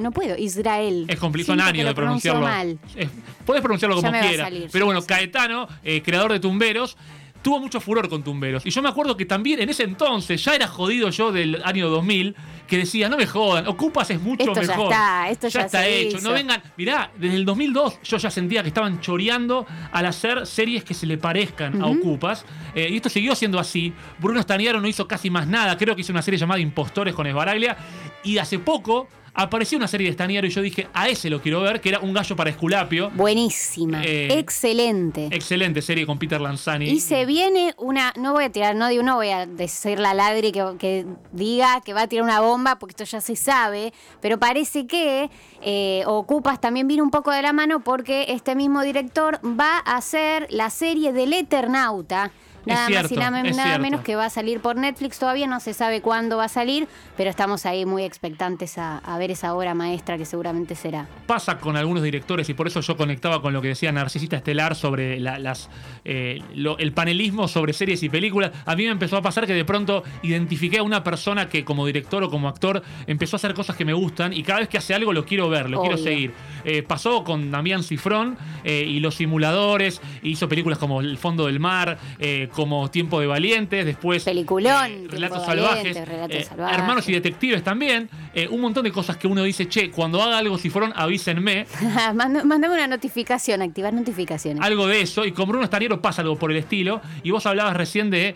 no 0.00 0.10
puedo, 0.10 0.36
Israel. 0.36 1.04
Es 1.08 1.18
complicado 1.18 1.56
de 1.62 1.94
pronunciarlo. 1.94 2.40
mal. 2.42 2.78
Es- 2.96 3.08
puedes 3.44 3.60
pronunciarlo 3.62 3.96
como 3.96 4.10
quieras. 4.10 4.50
pero 4.72 4.86
bueno. 4.86 5.02
Caetano, 5.02 5.68
eh, 5.84 6.02
creador 6.02 6.32
de 6.32 6.40
Tumberos, 6.40 6.96
tuvo 7.42 7.58
mucho 7.60 7.80
furor 7.80 8.08
con 8.08 8.22
Tumberos. 8.22 8.66
Y 8.66 8.70
yo 8.70 8.82
me 8.82 8.88
acuerdo 8.88 9.16
que 9.16 9.24
también 9.24 9.60
en 9.60 9.68
ese 9.68 9.82
entonces, 9.84 10.42
ya 10.44 10.54
era 10.54 10.66
jodido 10.66 11.10
yo 11.10 11.32
del 11.32 11.62
año 11.64 11.88
2000, 11.88 12.36
que 12.66 12.78
decía, 12.78 13.08
no 13.08 13.16
me 13.16 13.26
jodan, 13.26 13.66
Ocupas 13.66 14.10
es 14.10 14.20
mucho 14.20 14.44
Esto 14.44 14.62
ya 14.62 14.68
mejor. 14.68 14.92
está, 14.92 15.28
esto 15.30 15.48
ya 15.48 15.60
está 15.62 15.82
se 15.82 16.00
hecho. 16.00 16.18
hizo. 16.18 16.28
No 16.28 16.34
vengan, 16.34 16.62
mirá, 16.76 17.10
desde 17.18 17.36
el 17.36 17.44
2002 17.44 17.98
yo 18.04 18.16
ya 18.18 18.30
sentía 18.30 18.62
que 18.62 18.68
estaban 18.68 19.00
choreando 19.00 19.66
al 19.90 20.06
hacer 20.06 20.46
series 20.46 20.84
que 20.84 20.94
se 20.94 21.06
le 21.06 21.18
parezcan 21.18 21.82
a 21.82 21.86
Ocupas. 21.86 22.44
Eh, 22.74 22.88
y 22.90 22.96
esto 22.96 23.08
siguió 23.08 23.34
siendo 23.34 23.58
así. 23.58 23.92
Bruno 24.18 24.40
Staniaro 24.40 24.80
no 24.80 24.86
hizo 24.86 25.08
casi 25.08 25.30
más 25.30 25.46
nada. 25.48 25.76
Creo 25.76 25.94
que 25.96 26.02
hizo 26.02 26.12
una 26.12 26.22
serie 26.22 26.38
llamada 26.38 26.60
Impostores 26.60 27.14
con 27.14 27.26
Esbaraglia. 27.26 27.76
Y 28.22 28.38
hace 28.38 28.58
poco 28.58 29.08
apareció 29.34 29.78
una 29.78 29.88
serie 29.88 30.08
de 30.08 30.12
Staniaro 30.14 30.46
y 30.46 30.50
yo 30.50 30.62
dije, 30.62 30.88
a 30.92 31.08
ese 31.08 31.30
lo 31.30 31.40
quiero 31.40 31.60
ver, 31.62 31.80
que 31.80 31.88
era 31.90 32.00
Un 32.00 32.12
gallo 32.12 32.36
para 32.36 32.50
Esculapio. 32.50 33.10
Buenísima, 33.10 34.02
Eh, 34.04 34.38
excelente. 34.38 35.28
Excelente 35.30 35.82
serie 35.82 36.06
con 36.06 36.18
Peter 36.18 36.40
Lanzani. 36.40 36.86
Y 36.88 37.00
se 37.00 37.26
viene 37.26 37.74
una, 37.78 38.12
no 38.16 38.32
voy 38.32 38.44
a 38.44 38.50
tirar, 38.52 38.74
no 38.76 38.90
no 38.90 39.16
voy 39.16 39.30
a 39.30 39.46
decir 39.46 39.98
la 40.00 40.14
ladri 40.14 40.52
que, 40.52 40.64
que 40.78 41.06
diga 41.32 41.80
que 41.80 41.92
va 41.94 42.02
a 42.02 42.06
tirar 42.08 42.24
una 42.24 42.40
bomba, 42.40 42.78
porque 42.78 42.92
esto 42.92 43.04
ya 43.04 43.20
se 43.20 43.36
sabe, 43.36 43.92
pero 44.20 44.38
parece 44.38 44.86
que 44.86 45.30
eh, 45.62 46.02
Ocupas 46.06 46.60
también 46.60 46.88
viene 46.88 47.02
un 47.02 47.10
poco 47.10 47.30
de 47.30 47.42
la 47.42 47.52
mano 47.52 47.80
porque 47.80 48.26
este 48.28 48.54
mismo 48.54 48.82
director 48.82 49.40
va 49.44 49.78
a 49.84 49.96
hacer 49.96 50.46
la 50.50 50.70
serie 50.70 51.12
del 51.12 51.32
Eternauta. 51.32 52.32
Nada 52.66 52.86
cierto, 52.86 53.14
más 53.16 53.44
y 53.46 53.56
nada, 53.56 53.78
menos 53.78 54.00
que 54.02 54.16
va 54.16 54.26
a 54.26 54.30
salir 54.30 54.60
por 54.60 54.76
Netflix. 54.76 55.18
Todavía 55.18 55.46
no 55.46 55.60
se 55.60 55.72
sabe 55.74 56.00
cuándo 56.00 56.36
va 56.36 56.44
a 56.44 56.48
salir, 56.48 56.86
pero 57.16 57.30
estamos 57.30 57.64
ahí 57.66 57.86
muy 57.86 58.02
expectantes 58.04 58.76
a, 58.78 58.98
a 58.98 59.18
ver 59.18 59.30
esa 59.30 59.54
obra 59.54 59.74
maestra 59.74 60.18
que 60.18 60.24
seguramente 60.24 60.74
será. 60.74 61.06
pasa 61.26 61.58
con 61.58 61.76
algunos 61.76 62.02
directores 62.02 62.48
y 62.48 62.54
por 62.54 62.66
eso 62.66 62.80
yo 62.80 62.96
conectaba 62.96 63.40
con 63.40 63.52
lo 63.52 63.62
que 63.62 63.68
decía 63.68 63.92
Narcisista 63.92 64.36
Estelar 64.36 64.74
sobre 64.74 65.20
la- 65.20 65.38
las, 65.38 65.70
eh, 66.04 66.42
lo- 66.54 66.76
el 66.78 66.92
panelismo 66.92 67.46
sobre 67.48 67.72
series 67.72 68.02
y 68.02 68.08
películas. 68.08 68.50
A 68.66 68.74
mí 68.76 68.84
me 68.84 68.90
empezó 68.90 69.16
a 69.16 69.22
pasar 69.22 69.46
que 69.46 69.54
de 69.54 69.64
pronto 69.64 70.02
identifiqué 70.22 70.78
a 70.78 70.82
una 70.82 71.02
persona 71.04 71.48
que 71.48 71.64
como 71.64 71.86
director 71.86 72.22
o 72.24 72.30
como 72.30 72.48
actor 72.48 72.82
empezó 73.06 73.36
a 73.36 73.38
hacer 73.38 73.54
cosas 73.54 73.76
que 73.76 73.84
me 73.84 73.92
gustan 73.92 74.32
y 74.32 74.42
cada 74.42 74.60
vez 74.60 74.68
que 74.68 74.78
hace 74.78 74.92
algo 74.94 75.12
lo 75.12 75.24
quiero 75.24 75.48
ver, 75.48 75.70
lo 75.70 75.80
quiero 75.80 75.96
seguir. 75.96 76.32
Eh, 76.64 76.82
pasó 76.82 77.24
con 77.24 77.50
Damián 77.50 77.82
Cifrón 77.82 78.36
eh, 78.64 78.84
y 78.86 79.00
Los 79.00 79.14
Simuladores, 79.14 80.00
hizo 80.22 80.48
películas 80.48 80.78
como 80.78 81.00
El 81.00 81.16
Fondo 81.16 81.46
del 81.46 81.60
Mar, 81.60 81.98
eh, 82.18 82.48
como 82.52 82.90
Tiempo 82.90 83.20
de 83.20 83.26
Valientes, 83.26 83.84
después 83.84 84.24
Peliculón, 84.24 84.86
eh, 84.90 85.06
Relatos 85.08 85.44
Salvajes, 85.44 85.96
eh, 85.96 86.44
Salvajes. 86.44 86.78
Hermanos 86.78 87.08
y 87.08 87.12
Detectives 87.12 87.62
también, 87.62 88.08
eh, 88.34 88.48
un 88.48 88.60
montón 88.60 88.84
de 88.84 88.92
cosas 88.92 89.16
que 89.16 89.26
uno 89.26 89.42
dice, 89.42 89.68
che, 89.68 89.90
cuando 89.90 90.22
haga 90.22 90.38
algo 90.38 90.58
Cifrón 90.58 90.92
avísenme. 90.96 91.66
Manda- 92.14 92.44
Mándame 92.44 92.74
una 92.74 92.86
notificación, 92.86 93.62
activar 93.62 93.92
notificaciones. 93.94 94.62
algo 94.62 94.86
de 94.86 95.00
eso. 95.02 95.24
Y 95.24 95.32
con 95.32 95.48
Bruno 95.48 95.64
Staniero 95.66 96.00
pasa 96.00 96.22
algo 96.22 96.36
por 96.36 96.50
el 96.50 96.56
estilo. 96.58 97.00
Y 97.22 97.30
vos 97.30 97.46
hablabas 97.46 97.76
recién 97.76 98.10
de 98.10 98.34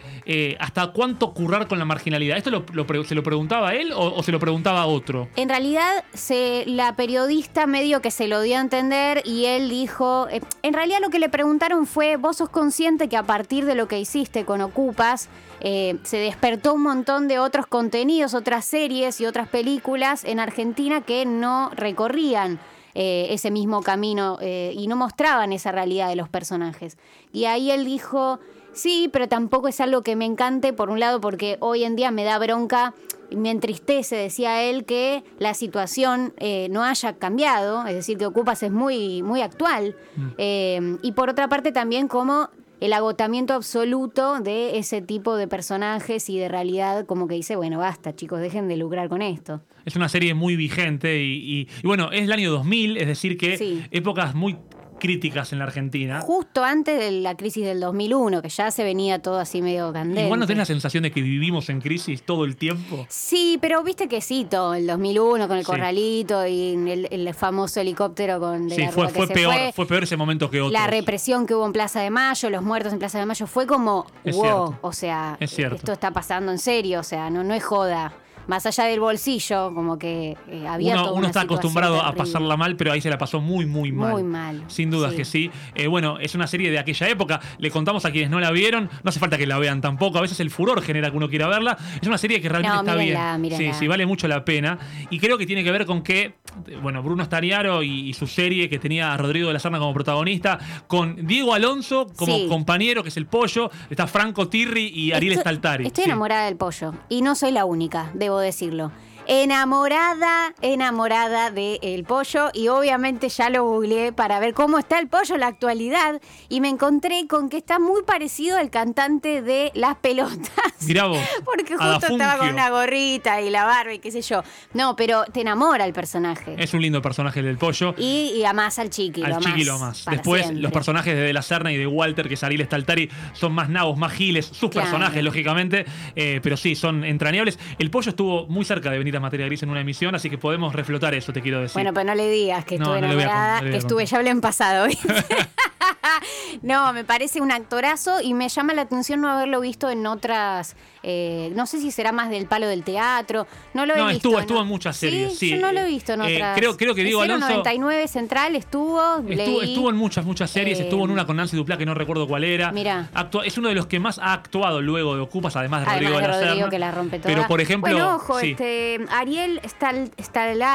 hasta 0.61 0.89
cuánto 0.89 1.33
currar 1.35 1.67
con 1.69 1.79
la 1.79 1.85
marginalidad. 1.85 2.37
¿Esto 2.37 2.51
lo- 2.51 2.65
lo 2.73 2.87
pre- 2.87 3.05
se 3.05 3.15
lo 3.15 3.23
preguntaba 3.23 3.71
a 3.71 3.75
él 3.75 3.93
o, 3.93 4.15
o 4.15 4.23
se 4.23 4.33
lo 4.33 4.39
preguntaba 4.41 4.83
a 4.83 4.87
otro? 4.87 5.29
En 5.37 5.49
realidad, 5.49 6.05
se, 6.13 6.65
la 6.67 6.97
periodista 6.97 7.67
medio 7.67 8.01
que 8.01 8.11
se 8.11 8.29
lo 8.29 8.41
dio 8.43 8.57
a 8.57 8.61
entender 8.61 9.23
y 9.25 9.47
él 9.47 9.69
dijo, 9.69 10.29
eh, 10.31 10.41
en 10.63 10.73
realidad 10.75 10.99
lo 11.01 11.11
que 11.11 11.19
le 11.19 11.29
preguntaron 11.29 11.87
fue, 11.87 12.17
vos 12.17 12.37
sos 12.39 12.49
consciente 12.49 13.09
que 13.09 13.17
a 13.17 13.23
partir 13.25 13.65
de 13.65 13.75
lo 13.75 13.89
que 13.89 13.97
hiciste 14.05 14.45
con 14.45 14.61
Ocupas, 14.61 15.29
eh, 15.61 15.99
se 16.03 16.19
despertó 16.19 16.75
un 16.75 16.83
montón 16.83 17.27
de 17.27 17.39
otros 17.39 17.67
contenidos, 17.67 18.35
otras 18.35 18.65
series 18.65 19.21
y 19.21 19.27
otras 19.27 19.49
películas 19.49 20.25
en 20.25 20.39
Argentina 20.41 21.01
que 21.01 21.27
no 21.27 21.71
recorrían 21.75 22.61
eh, 22.95 23.27
ese 23.31 23.51
mismo 23.51 23.83
camino 23.83 24.39
eh, 24.41 24.73
y 24.77 24.87
no 24.87 24.97
mostraban 24.97 25.53
esa 25.53 25.73
realidad 25.73 26.09
de 26.09 26.17
los 26.17 26.29
personajes. 26.29 26.97
Y 27.33 27.47
ahí 27.47 27.71
él 27.71 27.85
dijo, 27.85 28.41
sí, 28.73 29.09
pero 29.13 29.27
tampoco 29.27 29.69
es 29.69 29.81
algo 29.81 30.03
que 30.03 30.17
me 30.17 30.27
encante, 30.27 30.73
por 30.73 30.91
un 30.91 31.01
lado, 31.01 31.21
porque 31.21 31.57
hoy 31.61 31.85
en 31.85 31.97
día 31.97 32.11
me 32.11 32.25
da 32.25 32.39
bronca, 32.39 32.95
y 33.31 33.37
me 33.37 33.51
entristece, 33.51 34.17
decía 34.17 34.63
él, 34.63 34.85
que 34.85 35.25
la 35.39 35.55
situación 35.55 36.35
eh, 36.39 36.69
no 36.71 36.85
haya 36.85 37.15
cambiado, 37.15 37.87
es 37.87 37.95
decir, 37.95 38.19
que 38.19 38.27
Ocupas 38.27 38.63
es 38.63 38.71
muy, 38.71 39.23
muy 39.23 39.43
actual. 39.43 39.97
Eh, 40.39 40.99
y 41.03 41.13
por 41.13 41.31
otra 41.31 41.49
parte 41.49 41.73
también 41.73 42.09
como 42.09 42.51
el 42.85 42.93
agotamiento 42.93 43.55
absoluto 43.55 44.41
de 44.41 44.77
ese 44.79 45.01
tipo 45.01 45.37
de 45.37 45.49
personajes 45.49 46.29
y 46.29 46.39
de 46.39 46.49
realidad, 46.49 47.07
como 47.07 47.27
que 47.29 47.35
dice, 47.35 47.57
bueno, 47.57 47.79
basta, 47.79 48.15
chicos, 48.15 48.41
dejen 48.41 48.69
de 48.69 48.77
lucrar 48.77 49.09
con 49.09 49.23
esto. 49.23 49.63
Es 49.87 49.97
una 49.97 50.09
serie 50.09 50.35
muy 50.35 50.55
vigente 50.57 51.23
y, 51.23 51.33
y- 51.61 51.69
y 51.83 51.87
bueno, 51.87 52.11
es 52.13 52.23
el 52.23 52.33
año 52.33 52.51
2000, 52.51 52.97
es 52.99 53.07
decir 53.07 53.37
que 53.39 53.57
Sí. 53.57 53.83
épocas 53.91 54.35
muy 54.35 54.57
críticas 55.05 55.53
en 55.53 55.59
la 55.59 55.67
Argentina. 55.67 56.21
Justo 56.23 56.65
antes 56.65 56.99
de 56.99 57.11
la 57.11 57.35
crisis 57.37 57.65
del 57.65 57.79
2001, 57.81 58.41
que 58.41 58.49
ya 58.49 58.71
se 58.71 58.83
venía 58.85 59.19
todo 59.21 59.39
así 59.39 59.61
medio 59.61 59.93
candente. 59.93 60.25
Igual 60.25 60.41
no 60.41 60.47
tenés 60.47 60.61
la 60.61 60.65
sensación 60.65 61.03
de 61.03 61.11
que 61.13 61.21
vivimos 61.21 61.69
en 61.69 61.81
crisis 61.83 62.23
todo 62.23 62.45
el 62.47 62.57
tiempo. 62.57 63.05
Sí, 63.11 63.59
pero 63.61 63.83
viste 63.83 64.09
que 64.09 64.21
sí, 64.23 64.47
todo, 64.49 64.75
el 64.75 64.87
2001 64.87 65.47
con 65.47 65.59
el 65.59 65.65
Sí. 65.65 65.71
corralito 65.71 66.47
y 66.47 66.71
el, 66.91 67.09
el 67.11 67.35
famoso 67.35 67.81
helicóptero 67.81 68.41
con 68.41 68.69
de 68.69 68.75
Sí, 68.77 68.81
la 68.83 68.93
fue, 68.93 69.07
que 69.09 69.13
fue 69.13 69.29
peor, 69.29 69.53
fue. 69.53 69.73
fue 69.75 69.87
peor 69.87 70.03
ese 70.05 70.17
momento 70.17 70.51
que 70.51 70.61
otro. 70.63 70.73
La 70.73 70.87
represión 70.87 71.47
que 71.47 71.55
hubo 71.55 71.67
en 71.67 71.73
Plaza 71.73 72.01
de 72.01 72.09
Mayo, 72.11 72.49
los 72.49 72.63
muertos 72.63 72.93
en 72.93 72.99
Plaza 72.99 73.19
de 73.19 73.27
Mayo, 73.27 73.47
fue 73.47 73.67
como, 73.67 74.07
Es 74.25 74.35
wow, 74.35 74.43
cierto. 74.45 74.79
o 74.81 74.93
sea, 74.93 75.37
Es 75.41 75.59
esto 75.59 75.93
está 75.93 76.11
pasando 76.13 76.51
en 76.51 76.59
serio, 76.59 77.01
o 77.01 77.05
sea, 77.05 77.29
no, 77.29 77.45
no 77.45 77.53
es 77.53 77.63
joda. 77.63 78.13
Más 78.47 78.67
allá 78.67 78.85
del 78.85 79.01
bolsillo, 79.01 79.73
como 79.75 79.99
que 79.99 80.37
eh, 80.49 80.67
había 80.69 80.93
Uno, 80.95 81.01
toda 81.03 81.13
uno 81.13 81.19
una 81.21 81.29
está 81.29 81.41
acostumbrado 81.43 82.01
a 82.03 82.13
pasarla 82.15 82.57
mal, 82.57 82.77
pero 82.77 82.93
ahí 82.93 83.01
se 83.01 83.11
la 83.11 83.19
pasó 83.19 83.41
muy, 83.41 83.67
muy 83.67 83.91
mal. 83.93 84.11
Muy 84.13 84.23
mal, 84.23 84.65
Sin 84.69 84.91
dudas 84.91 85.13
sí. 85.13 85.17
que 85.17 85.25
sí. 85.25 85.51
Eh, 85.75 85.87
bueno, 85.87 86.19
es 86.19 86.35
una 86.35 86.47
serie 86.47 86.71
de 86.71 86.79
aquella 86.79 87.09
época. 87.09 87.41
Le 87.59 87.71
contamos 87.71 88.05
a 88.05 88.11
quienes 88.11 88.31
no 88.31 88.41
la 88.41 88.51
vieron. 88.51 88.91
No 89.03 89.09
hace 89.09 89.21
falta 89.21 89.39
que 89.39 89.47
la 89.47 89.59
vean 89.59 89.81
tampoco. 89.81 90.19
A 90.19 90.21
veces 90.21 90.39
el 90.41 90.51
furor 90.51 90.83
genera 90.83 91.11
que 91.11 91.17
uno 91.17 91.29
quiera 91.29 91.49
verla. 91.49 91.77
Es 92.01 92.07
una 92.07 92.19
serie 92.19 92.41
que 92.41 92.49
realmente 92.49 92.75
No, 92.77 92.83
está 92.83 92.97
mírenla, 92.97 93.31
bien. 93.31 93.41
mírenla. 93.41 93.73
Sí, 93.75 93.79
sí, 93.79 93.89
vale 93.89 94.07
mucho 94.07 94.29
la 94.29 94.45
pena. 94.45 94.79
Y 95.11 95.19
creo 95.19 95.39
que 95.39 95.47
tiene 95.47 95.65
que 95.65 95.71
ver 95.71 95.87
con 95.87 96.03
que, 96.03 96.35
bueno, 96.83 97.03
Bruno 97.03 97.25
Staniaro 97.25 97.83
y, 97.83 98.09
y 98.09 98.13
su 98.15 98.27
serie 98.27 98.69
que 98.69 98.79
tenía 98.79 99.13
a 99.13 99.17
Rodrigo 99.17 99.49
de 99.49 99.55
la 99.55 99.59
Serna 99.61 99.79
como 99.79 99.95
protagonista, 99.95 100.59
con 100.87 101.27
Diego 101.27 101.55
Alonso 101.55 102.07
como 102.17 102.35
Sí. 102.37 102.47
compañero, 102.49 103.03
que 103.03 103.09
es 103.09 103.17
el 103.17 103.27
pollo, 103.27 103.71
está 103.91 104.07
Franco 104.07 104.49
Tirri 104.49 104.89
y 104.89 105.13
Ariel 105.13 105.35
Estoy- 105.35 105.41
Staltari. 105.43 105.87
Estoy 105.87 106.05
Sí. 106.05 106.11
enamorada 106.11 106.47
del 106.47 106.57
pollo. 106.57 106.95
Y 107.09 107.23
no 107.23 107.35
soy 107.35 107.53
la 107.53 107.65
única, 107.65 108.11
debo 108.15 108.34
decirlo. 108.39 108.93
Enamorada, 109.27 110.55
enamorada 110.61 111.51
del 111.51 112.05
pollo 112.05 112.51
y 112.53 112.69
obviamente 112.69 113.29
ya 113.29 113.51
lo 113.51 113.65
googleé 113.65 114.13
para 114.13 114.39
ver 114.41 114.55
cómo 114.55 114.79
está 114.79 114.99
el 114.99 115.09
pollo 115.09 115.35
en 115.35 115.41
la 115.41 115.47
actualidad 115.49 116.21
y 116.49 116.61
me 116.61 116.69
encontré 116.69 117.27
con 117.29 117.49
que 117.49 117.57
está 117.57 117.79
muy 117.79 118.03
parecido 118.03 118.59
al 118.59 118.71
cantante 118.71 119.43
de 119.43 119.71
Las 119.75 119.97
Pelotas. 119.97 120.39
Mirá 120.87 121.07
vos. 121.07 121.19
Porque 121.45 121.77
justo 121.77 122.07
estaba 122.13 122.39
con 122.39 122.49
una 122.49 122.71
gorrita 122.71 123.41
y 123.41 123.51
la 123.51 123.65
barba 123.65 123.95
y 123.95 123.99
qué 123.99 124.11
sé 124.11 124.23
yo. 124.23 124.43
No, 124.73 124.97
pero 124.97 125.25
te 125.25 125.41
enamora 125.41 125.85
el 125.87 125.93
personaje. 125.93 126.55
Es 126.59 126.75
un 126.75 126.83
lindo 126.83 127.01
personaje 127.01 127.41
el 127.41 127.47
del 127.47 127.59
pollo. 127.59 127.95
Y, 127.97 128.33
y 128.37 128.45
amás 128.45 128.79
al 128.79 128.91
chiqui, 128.91 129.23
Al 129.23 129.39
chiqui 129.39 129.65
lo 129.65 129.79
más. 129.79 130.05
Después, 130.11 130.43
siempre. 130.43 130.63
los 130.63 130.73
personajes 130.73 131.15
de 131.15 131.23
De 131.23 131.33
la 131.33 131.43
Serna 131.43 131.73
y 131.73 131.77
de 131.77 131.87
Walter, 131.87 132.29
que 132.29 132.35
es 132.35 132.43
Ariel 132.45 132.65
Staltari, 132.67 133.11
son 133.33 133.53
más 133.53 133.69
nabos, 133.69 133.97
más 133.99 134.13
giles. 134.13 134.47
Sus 134.47 134.71
Claro. 134.71 134.89
personajes, 134.91 135.23
lógicamente. 135.23 135.85
eh, 136.17 136.41
pero 136.43 136.57
sí, 136.57 136.75
son 136.75 137.05
entrañables. 137.05 137.59
El 137.79 137.91
pollo 137.91 138.11
estuvo 138.11 138.47
muy 138.47 138.65
cerca 138.65 138.91
de 138.91 138.99
venir 138.99 139.14
a 139.17 139.21
Materia 139.21 139.47
Gris 139.47 139.63
en 139.63 139.71
una 139.71 139.81
emisión, 139.81 140.15
así 140.15 140.31
que 140.31 140.39
podemos 140.39 140.75
reflotar 140.75 141.15
eso, 141.15 141.33
te 141.33 141.41
quiero 141.41 141.61
decir. 141.61 141.75
Bueno, 141.75 141.93
pero 141.93 142.05
no 142.05 142.15
le 142.15 142.29
digas 142.31 142.65
que 142.65 142.79
No, 142.79 142.95
estuve 142.95 143.01
no 143.01 143.07
enamorada, 143.07 143.61
no 143.63 143.71
que 143.71 143.77
estuve, 143.77 144.07
ya 144.07 144.17
hablé 144.19 144.31
en 144.31 144.41
pasado. 144.41 144.87
no, 146.63 146.93
me 146.93 147.05
parece 147.05 147.41
un 147.41 147.53
actorazo 147.53 148.21
y 148.21 148.35
me 148.35 148.49
llama 148.49 148.75
la 148.75 148.83
atención 148.83 149.21
no 149.21 149.29
haberlo 149.31 149.61
visto 149.61 149.91
en 149.91 150.07
otras. 150.07 150.77
eh, 151.07 151.53
no 151.55 151.67
sé 151.67 151.81
si 151.81 151.91
será 151.91 152.13
más 152.13 152.31
del 152.31 152.47
palo 152.47 152.67
del 152.67 152.83
teatro. 152.83 153.47
No 153.75 153.85
lo 153.85 153.93
he 153.95 153.99
No, 153.99 154.07
visto. 154.07 154.29
estuvo- 154.29 154.41
estuvo 154.41 154.61
en 154.63 154.67
muchas 154.69 154.97
series, 154.97 155.39
sí. 155.39 155.51
Yo 155.51 155.57
no 155.59 155.71
lo 155.71 155.81
he 155.81 155.85
visto 155.87 156.15
en 156.15 156.23
Eh, 156.23 156.35
otras. 156.37 156.57
creo- 156.57 156.77
creo 156.79 156.95
que 156.95 157.05
Diego 157.05 157.23
En 157.23 157.31
Alonso- 157.33 157.49
99 157.49 158.09
Central 158.09 158.57
estuvo. 158.57 159.19
Estuvo, 159.19 159.61
leí. 159.61 159.69
estuvo 159.71 159.91
en 159.91 159.97
muchas, 159.97 160.25
muchas 160.25 160.51
series. 160.51 160.79
Eh, 160.81 160.85
estuvo 160.85 161.05
en 161.05 161.11
una 161.11 161.27
con 161.27 161.37
Nancy 161.37 161.57
Duplá 161.59 161.77
que 161.77 161.85
no 161.85 161.93
recuerdo 161.93 162.27
cuál 162.27 162.45
era. 162.45 162.73
Actua- 163.13 163.45
es 163.45 163.59
uno 163.59 163.69
de 163.69 163.75
los 163.75 163.87
que 163.87 164.01
más 164.01 164.19
ha 164.19 164.33
actuado 164.33 164.81
luego 164.81 165.15
de 165.15 165.21
Ocupas, 165.21 165.57
además 165.57 165.81
de 165.81 165.87
Rodrigo 165.93 166.13
Además 166.17 166.23
de 166.23 166.23
de 166.23 166.29
la 166.29 166.39
Rodrigo 166.39 166.55
Serna. 166.57 166.71
que 166.71 166.79
la 166.79 166.91
rompe 166.91 167.19
toda. 167.19 167.35
Pero 167.35 167.49
por 167.49 167.61
ejemplo. 167.61 167.91
Bueno, 167.93 168.15
ojo, 168.17 168.41
sí. 168.41 168.53
este, 168.53 169.05
Ariel 169.11 169.61
Stal, 169.65 170.11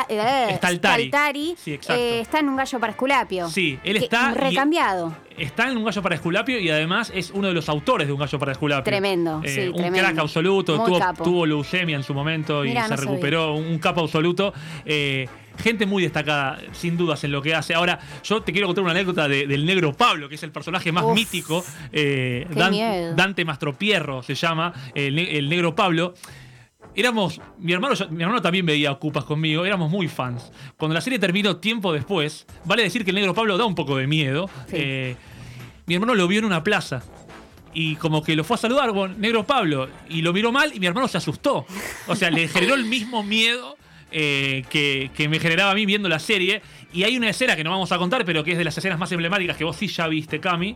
eh, 0.10 0.56
Staltari. 0.58 1.08
Staltari, 1.08 1.56
Sí, 1.58 1.74
exacto. 1.74 2.00
eh, 2.00 2.20
está 2.20 2.38
en 2.40 2.50
un 2.50 2.56
gallo 2.56 2.80
para 2.80 2.92
Esculapio. 2.92 3.50
Sí, 3.50 3.80
él 3.84 3.98
Que- 3.98 4.04
está 4.04 4.32
y- 4.32 4.36
Recambiado. 4.38 4.99
Está 5.38 5.70
en 5.72 5.78
un 5.78 5.86
gallo 5.86 6.02
para 6.02 6.16
Esculapio 6.16 6.60
y 6.60 6.70
además 6.70 7.12
es 7.16 7.32
uno 7.32 7.48
de 7.48 7.54
los 7.54 7.70
autores 7.70 8.08
de 8.08 8.14
un 8.14 8.20
gallo 8.20 8.38
para 8.40 8.52
Esculapio. 8.52 8.84
Tremendo, 8.84 9.42
sí, 9.46 9.68
un 9.68 9.74
tremendo. 9.76 10.00
crack 10.00 10.18
absoluto. 10.20 10.76
Muy 10.78 10.86
Tuvo, 10.86 11.00
capo. 11.00 11.24
tuvo 11.24 11.46
leucemia 11.46 11.96
en 11.96 12.04
su 12.04 12.14
momento 12.14 12.66
y 12.66 12.70
Mirá, 12.70 12.84
se 12.88 12.96
no 12.96 13.02
recuperó. 13.02 13.54
Un, 13.56 13.66
un 13.66 13.80
capo 13.80 14.02
absoluto. 14.02 14.54
Eh, 14.86 15.28
gente 15.58 15.86
muy 15.86 16.04
destacada, 16.04 16.60
sin 16.72 16.96
dudas, 16.98 17.24
en 17.24 17.32
lo 17.32 17.42
que 17.42 17.54
hace. 17.56 17.74
Ahora, 17.74 18.00
yo 18.24 18.42
te 18.42 18.52
quiero 18.52 18.68
contar 18.68 18.84
una 18.84 18.92
anécdota 18.92 19.28
de- 19.28 19.46
del 19.48 19.66
negro 19.66 19.92
Pablo, 19.94 20.30
que 20.30 20.36
es 20.36 20.44
el 20.44 20.52
personaje 20.52 20.92
más 20.92 21.04
Uf, 21.04 21.14
mítico. 21.16 21.64
eh, 21.92 22.48
Dan- 22.52 22.72
miedo. 22.72 23.14
Dante 23.16 23.44
Mastropierro 23.46 24.24
se 24.24 24.36
llama, 24.36 24.74
el 24.96 25.50
negro 25.50 25.76
Pablo. 25.76 26.14
Éramos, 26.96 27.40
mi 27.60 27.72
hermano, 27.74 27.96
mi 28.10 28.24
hermano 28.24 28.42
también 28.42 28.66
veía 28.66 28.92
Ocupas 28.92 29.24
conmigo, 29.24 29.66
éramos 29.66 29.90
muy 29.90 30.08
fans. 30.08 30.52
Cuando 30.76 30.94
la 30.94 31.02
serie 31.02 31.20
terminó 31.20 31.58
tiempo 31.58 31.94
después, 31.94 32.46
vale 32.66 32.84
decir 32.84 33.06
que 33.06 33.12
el 33.12 33.16
negro 33.16 33.34
Pablo 33.34 33.58
da 33.58 33.66
un 33.66 33.76
poco 33.76 33.96
de 33.98 34.08
miedo. 34.08 34.50
Sí. 34.68 34.76
eh, 34.78 35.16
mi 35.86 35.96
hermano 35.96 36.14
lo 36.14 36.28
vio 36.28 36.40
en 36.40 36.46
una 36.46 36.64
plaza. 36.64 37.02
Y 37.74 37.96
como 37.96 38.24
que 38.24 38.36
lo 38.36 38.44
fue 38.44 38.56
a 38.56 38.58
saludar, 38.58 38.92
bueno, 38.92 39.16
negro 39.18 39.46
Pablo, 39.46 39.88
y 40.10 40.22
lo 40.22 40.34
miró 40.34 40.52
mal 40.52 40.72
y 40.74 40.80
mi 40.80 40.88
hermano 40.88 41.08
se 41.08 41.18
asustó. 41.18 41.66
O 42.08 42.16
sea, 42.16 42.32
le 42.32 42.48
generó 42.48 42.74
el 42.76 42.86
mismo 42.86 43.24
miedo 43.24 43.78
eh, 44.12 44.66
que, 44.70 45.12
que 45.16 45.30
me 45.30 45.40
generaba 45.40 45.72
a 45.72 45.76
mí 45.76 45.86
viendo 45.86 46.10
la 46.10 46.20
serie. 46.20 46.62
Y 46.92 47.04
hay 47.04 47.16
una 47.18 47.30
escena 47.30 47.56
que 47.56 47.64
no 47.64 47.70
vamos 47.70 47.92
a 47.92 47.98
contar, 47.98 48.26
pero 48.26 48.44
que 48.44 48.52
es 48.52 48.58
de 48.58 48.64
las 48.64 48.78
escenas 48.78 48.98
más 48.98 49.12
emblemáticas 49.12 49.56
que 49.56 49.64
vos 49.64 49.76
sí 49.76 49.88
ya 49.88 50.08
viste, 50.08 50.40
Cami. 50.40 50.76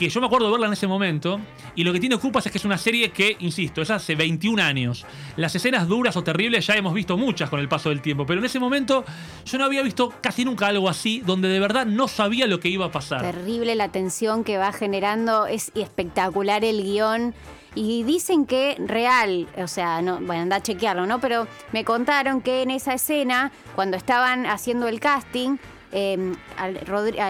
Que 0.00 0.08
yo 0.08 0.18
me 0.18 0.28
acuerdo 0.28 0.46
de 0.46 0.52
verla 0.52 0.66
en 0.66 0.72
ese 0.72 0.86
momento. 0.86 1.38
Y 1.74 1.84
lo 1.84 1.92
que 1.92 2.00
tiene 2.00 2.14
Ocupas 2.14 2.46
es 2.46 2.50
que 2.50 2.56
es 2.56 2.64
una 2.64 2.78
serie 2.78 3.10
que, 3.10 3.36
insisto, 3.40 3.82
es 3.82 3.90
hace 3.90 4.14
21 4.14 4.62
años. 4.62 5.04
Las 5.36 5.54
escenas 5.54 5.86
duras 5.88 6.16
o 6.16 6.24
terribles 6.24 6.66
ya 6.66 6.74
hemos 6.74 6.94
visto 6.94 7.18
muchas 7.18 7.50
con 7.50 7.60
el 7.60 7.68
paso 7.68 7.90
del 7.90 8.00
tiempo. 8.00 8.24
Pero 8.24 8.40
en 8.40 8.46
ese 8.46 8.58
momento 8.58 9.04
yo 9.44 9.58
no 9.58 9.66
había 9.66 9.82
visto 9.82 10.10
casi 10.22 10.46
nunca 10.46 10.68
algo 10.68 10.88
así, 10.88 11.20
donde 11.20 11.48
de 11.48 11.60
verdad 11.60 11.84
no 11.84 12.08
sabía 12.08 12.46
lo 12.46 12.60
que 12.60 12.70
iba 12.70 12.86
a 12.86 12.90
pasar. 12.90 13.20
Terrible 13.20 13.74
la 13.74 13.90
tensión 13.90 14.42
que 14.42 14.56
va 14.56 14.72
generando, 14.72 15.46
es 15.46 15.70
espectacular 15.74 16.64
el 16.64 16.82
guion. 16.82 17.34
Y 17.74 18.02
dicen 18.02 18.46
que 18.46 18.76
real, 18.78 19.48
o 19.58 19.68
sea, 19.68 20.00
no, 20.00 20.18
bueno, 20.20 20.44
anda 20.44 20.56
a 20.56 20.62
chequearlo, 20.62 21.04
¿no? 21.04 21.20
Pero 21.20 21.46
me 21.72 21.84
contaron 21.84 22.40
que 22.40 22.62
en 22.62 22.70
esa 22.70 22.94
escena, 22.94 23.52
cuando 23.76 23.98
estaban 23.98 24.46
haciendo 24.46 24.88
el 24.88 24.98
casting, 24.98 25.58
eh, 25.92 26.32
al, 26.56 26.78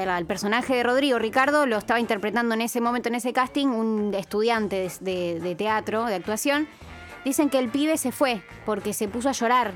al- 0.09 0.27
personaje 0.27 0.75
de 0.77 0.83
Rodrigo, 0.83 1.19
Ricardo, 1.19 1.67
lo 1.67 1.79
estaba 1.79 2.01
interpretando 2.01 2.55
en 2.55 2.61
ese 2.61 2.81
momento, 2.81 3.09
en 3.09 3.15
ese 3.15 3.33
casting, 3.33 3.69
un 3.69 4.13
estudiante 4.15 4.91
de, 5.01 5.55
teatro, 5.57 6.05
de 6.07 6.15
actuación. 6.17 6.69
Dicen 7.25 7.51
que 7.51 7.59
el 7.59 7.69
pibe 7.69 7.97
se 7.99 8.13
fue 8.13 8.43
porque 8.65 8.93
se 8.95 9.07
puso 9.09 9.29
a 9.29 9.33
llorar. 9.33 9.73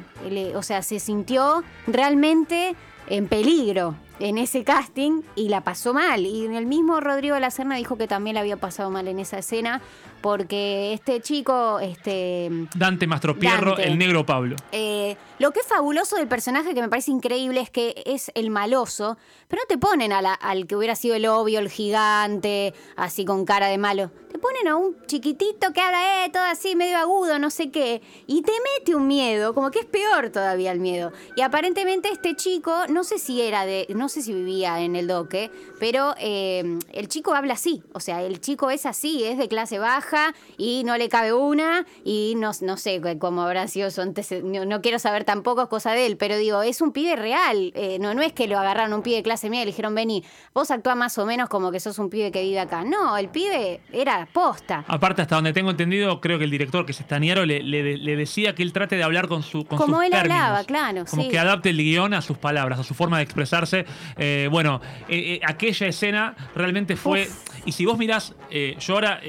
O 0.54 0.62
sea, 0.62 0.82
se 0.82 0.98
sintió 0.98 1.62
realmente 1.86 2.74
en 3.08 3.28
peligro 3.28 3.96
en 4.21 4.38
ese 4.38 4.64
casting 4.64 5.23
y 5.35 5.49
la 5.49 5.62
pasó 5.62 5.92
mal. 5.94 6.25
Y 6.26 6.44
el 6.47 6.66
mismo 6.66 7.00
Rodrigo 7.00 7.35
de 7.35 7.40
la 7.40 7.50
Serna 7.50 7.76
dijo 7.76 7.97
que 7.99 8.06
también 8.06 8.35
la 8.35 8.40
había 8.40 8.56
pasado 8.56 8.90
mal 8.90 9.09
en 9.09 9.18
esa 9.18 9.38
escena 9.38 9.80
porque 10.21 10.94
este 10.94 11.21
chico, 11.21 11.80
este, 11.80 12.49
Dante 12.75 13.06
Mastropierro, 13.06 13.73
Dante. 13.73 13.87
el 13.88 13.99
negro 13.99 14.25
Pablo. 14.25 14.56
eh, 14.73 15.16
lo 15.38 15.50
que 15.50 15.61
es 15.61 15.66
fabuloso 15.66 16.16
del 16.16 16.28
personaje 16.28 16.73
que 16.75 16.80
me 16.80 16.88
parece 16.88 17.11
increíble 17.11 17.61
es 17.61 17.68
que 17.68 18.02
es 18.06 18.30
el 18.35 18.49
maloso, 18.50 19.18
pero 19.49 19.61
no 19.62 19.66
te 19.68 19.76
ponen 19.76 20.12
a 20.12 20.23
la- 20.23 20.33
al 20.33 20.66
que 20.66 20.76
hubiera 20.76 20.94
sido 20.97 21.14
el 21.14 21.26
obvio, 21.26 21.59
el 21.59 21.68
gigante, 21.68 22.73
así 22.97 23.25
con 23.26 23.44
cara 23.44 23.66
de 23.66 23.76
malo. 23.78 24.11
Te 24.33 24.38
ponen 24.38 24.66
a 24.66 24.76
un 24.76 24.97
chiquitito 25.06 25.73
que 25.73 25.80
habla, 25.80 26.25
eh, 26.25 26.30
todo 26.30 26.42
así, 26.44 26.75
medio 26.75 26.97
agudo, 26.99 27.38
no 27.38 27.50
sé 27.50 27.71
qué, 27.71 28.00
y 28.26 28.42
te 28.42 28.52
mete 28.78 28.94
un 28.94 29.06
miedo, 29.06 29.54
como 29.54 29.71
que 29.71 29.80
es 29.80 29.85
peor 29.87 30.30
todavía 30.30 30.73
el 30.73 30.80
miedo. 30.80 31.12
Y 31.37 31.42
aparentemente 31.42 32.09
este 32.11 32.35
chico, 32.35 32.73
no 32.88 33.04
sé 33.04 33.18
si 33.18 33.42
era 33.42 33.66
de, 33.66 33.87
no 33.94 34.03
sé 34.08 34.23
si 34.23 34.32
vivía 34.32 34.80
en 34.80 34.96
el 34.96 35.06
doque, 35.06 35.50
pero 35.80 36.14
eh, 36.18 36.78
el 36.92 37.08
chico 37.08 37.34
habla 37.34 37.54
así, 37.54 37.82
o 37.92 38.00
sea, 38.00 38.23
el 38.23 38.40
chico 38.40 38.70
es 38.70 38.87
así, 38.87 39.25
es 39.25 39.38
de 39.38 39.49
clase 39.49 39.78
baja 39.78 40.34
y 40.56 40.82
no 40.84 40.96
le 40.96 41.08
cabe 41.08 41.32
una 41.32 41.87
y 42.04 42.34
no, 42.37 42.50
no 42.62 42.76
sé 42.76 43.00
cómo 43.18 43.42
habrá 43.42 43.68
sido 43.68 43.90
su 43.90 44.00
antecedente, 44.00 44.58
no, 44.58 44.64
no 44.64 44.80
quiero 44.80 44.99
saber 44.99 45.25
tampoco, 45.25 45.68
cosa 45.68 45.92
de 45.92 46.06
él, 46.06 46.16
pero 46.16 46.37
digo, 46.37 46.62
es 46.62 46.80
un 46.80 46.92
pibe 46.92 47.16
real, 47.16 47.73
eh, 47.75 47.99
no, 48.00 48.14
no 48.14 48.23
es 48.23 48.32
que 48.32 48.46
lo 48.49 48.58
agarraron 48.58 48.92
un 48.94 49.02
pibe 49.02 49.16
de 49.16 49.23
clase 49.23 49.49
media 49.50 49.62
y 49.62 49.64
le 49.66 49.70
dijeron, 49.73 49.94
vení, 49.94 50.25
vos 50.54 50.70
actúa 50.70 50.94
más 50.94 51.16
o 51.18 51.26
menos 51.26 51.49
como 51.49 51.70
que 51.73 51.80
sos 51.80 51.99
un 51.99 52.11
pibe 52.11 52.30
que 52.32 52.42
vive 52.42 52.61
acá. 52.61 52.84
No, 52.84 53.16
el 53.16 53.28
pibe 53.28 53.80
era 53.92 54.28
posta. 54.32 54.84
Aparte, 54.88 55.23
hasta 55.23 55.34
donde 55.37 55.52
tengo 55.52 55.70
entendido, 55.70 56.20
creo 56.20 56.38
que 56.38 56.44
el 56.44 56.50
director, 56.50 56.84
que 56.87 56.92
es 56.92 57.00
Estaniero, 57.00 57.44
le, 57.46 57.62
le- 57.62 57.96
le 57.99 58.16
decía 58.16 58.54
que 58.54 58.62
él 58.62 58.73
trate 58.73 58.96
de 58.96 59.02
hablar 59.02 59.28
con, 59.28 59.42
su, 59.42 59.64
con 59.64 59.78
Como 59.78 59.96
sus 59.96 60.04
él 60.06 60.11
términos. 60.12 60.38
hablaba, 60.38 60.64
claro, 60.64 61.04
Como 61.08 61.23
sí. 61.23 61.28
que 61.28 61.38
adapte 61.38 61.70
el 61.70 61.78
guion 61.78 62.14
a 62.14 62.23
sus 62.23 62.38
palabras, 62.38 62.78
a 62.78 62.84
su 62.84 62.94
forma 62.94 63.18
de 63.18 63.25
expresarse. 63.25 63.87
Eh, 64.16 64.48
bueno, 64.50 64.80
eh, 65.08 65.34
eh, 65.34 65.40
aquella 65.44 65.86
escena 65.86 66.34
realmente 66.54 66.96
fue... 66.96 67.28
Y 67.66 67.72
si 67.72 67.86
vos 67.86 67.96
mirás, 67.96 68.34
yo 68.78 68.94
ahora 68.94 69.22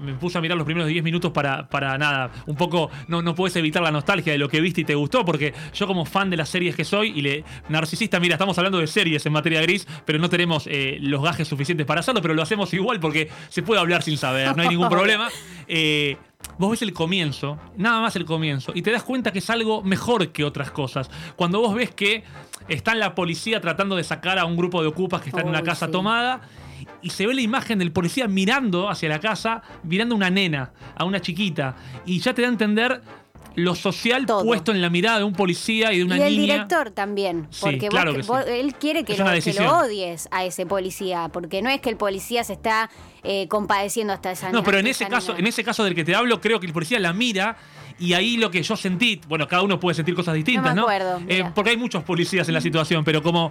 me 0.00 0.14
puse 0.14 0.38
a 0.38 0.40
mirar 0.40 0.56
los 0.56 0.64
primeros 0.64 0.88
10 0.88 1.04
minutos 1.04 1.32
para, 1.32 1.68
para 1.68 1.98
nada, 1.98 2.30
un 2.46 2.56
poco, 2.56 2.90
no, 3.08 3.20
no 3.20 3.34
puedes 3.34 3.54
evitar 3.56 3.82
la 3.82 3.90
nostalgia 3.90 4.32
de 4.32 4.38
lo 4.38 4.48
que 4.48 4.62
viste 4.62 4.80
y 4.80 4.84
te 4.84 4.94
gustó, 4.94 5.22
porque 5.22 5.52
yo 5.74 5.86
como 5.86 6.06
fan 6.06 6.30
de 6.30 6.38
las 6.38 6.48
series 6.48 6.74
que 6.74 6.84
soy 6.84 7.12
y 7.14 7.20
le 7.20 7.44
narcisista, 7.68 8.18
mira, 8.20 8.36
estamos 8.36 8.56
hablando 8.56 8.78
de 8.78 8.86
series 8.86 9.26
en 9.26 9.34
materia 9.34 9.60
gris, 9.60 9.86
pero 10.06 10.18
no 10.18 10.30
tenemos 10.30 10.66
los 10.66 11.22
gajes 11.22 11.46
suficientes 11.46 11.86
para 11.86 12.00
hacerlo, 12.00 12.22
pero 12.22 12.32
lo 12.32 12.40
hacemos 12.40 12.72
igual 12.72 13.00
porque 13.00 13.28
se 13.50 13.62
puede 13.62 13.82
hablar 13.82 14.02
sin 14.02 14.16
saber, 14.16 14.56
no 14.56 14.62
hay 14.62 14.70
ningún 14.70 14.88
problema. 14.88 15.28
Vos 16.58 16.70
ves 16.70 16.82
el 16.82 16.92
comienzo, 16.92 17.58
nada 17.76 18.00
más 18.00 18.16
el 18.16 18.24
comienzo, 18.24 18.72
y 18.74 18.82
te 18.82 18.90
das 18.90 19.02
cuenta 19.02 19.32
que 19.32 19.40
es 19.40 19.50
algo 19.50 19.82
mejor 19.82 20.28
que 20.28 20.44
otras 20.44 20.70
cosas. 20.70 21.10
Cuando 21.36 21.60
vos 21.60 21.74
ves 21.74 21.90
que 21.92 22.24
está 22.68 22.94
la 22.94 23.14
policía 23.14 23.60
tratando 23.60 23.96
de 23.96 24.04
sacar 24.04 24.38
a 24.38 24.44
un 24.44 24.56
grupo 24.56 24.80
de 24.82 24.88
ocupas 24.88 25.20
que 25.22 25.30
está 25.30 25.40
en 25.40 25.48
una 25.48 25.62
casa 25.62 25.86
sí. 25.86 25.92
tomada, 25.92 26.42
y 27.02 27.10
se 27.10 27.26
ve 27.26 27.34
la 27.34 27.40
imagen 27.40 27.78
del 27.78 27.92
policía 27.92 28.28
mirando 28.28 28.88
hacia 28.88 29.08
la 29.08 29.20
casa, 29.20 29.62
mirando 29.82 30.14
a 30.14 30.16
una 30.16 30.30
nena, 30.30 30.72
a 30.96 31.04
una 31.04 31.20
chiquita, 31.20 31.76
y 32.06 32.20
ya 32.20 32.34
te 32.34 32.42
da 32.42 32.48
a 32.48 32.52
entender 32.52 33.02
lo 33.56 33.74
social 33.74 34.26
Todo. 34.26 34.44
puesto 34.44 34.72
en 34.72 34.80
la 34.82 34.90
mirada 34.90 35.18
de 35.18 35.24
un 35.24 35.32
policía 35.32 35.92
y 35.92 35.98
de 35.98 36.04
una 36.04 36.18
y 36.18 36.22
el 36.22 36.36
niña. 36.36 36.54
director 36.54 36.90
también, 36.90 37.46
Sí, 37.50 37.60
porque 37.62 37.80
vos 37.82 37.90
claro 37.90 38.10
que- 38.12 38.16
que 38.18 38.22
sí. 38.24 38.28
vos- 38.28 38.44
él 38.46 38.74
quiere 38.74 39.04
que 39.04 39.16
lo, 39.16 39.24
que 39.24 39.52
lo 39.54 39.78
odies 39.78 40.28
a 40.32 40.44
ese 40.44 40.66
policía, 40.66 41.28
porque 41.32 41.62
no 41.62 41.70
es 41.70 41.80
que 41.80 41.90
el 41.90 41.96
policía 41.96 42.42
se 42.44 42.52
está 42.54 42.90
eh, 43.22 43.46
compadeciendo 43.48 44.12
hasta 44.12 44.32
esa 44.32 44.50
No, 44.52 44.62
pero 44.62 44.78
en 44.78 44.86
ese 44.86 45.06
caso, 45.06 45.34
en 45.36 45.46
ese 45.46 45.64
caso 45.64 45.82
del 45.84 45.94
que 45.94 46.04
te 46.04 46.14
hablo, 46.14 46.40
creo 46.40 46.60
que 46.60 46.66
el 46.66 46.72
policía 46.72 46.98
la 47.00 47.12
mira 47.12 47.56
y 47.98 48.12
ahí 48.12 48.36
lo 48.36 48.50
que 48.50 48.62
yo 48.62 48.76
sentí, 48.76 49.20
bueno, 49.28 49.46
cada 49.48 49.62
uno 49.62 49.78
puede 49.80 49.94
sentir 49.94 50.14
cosas 50.14 50.34
distintas, 50.34 50.74
No 50.74 50.86
me 50.86 50.94
acuerdo, 50.94 51.20
Eh, 51.28 51.44
porque 51.54 51.70
hay 51.70 51.76
muchos 51.76 52.02
policías 52.02 52.48
en 52.48 52.54
la 52.54 52.60
situación, 52.60 53.02
pero 53.04 53.22
como 53.22 53.50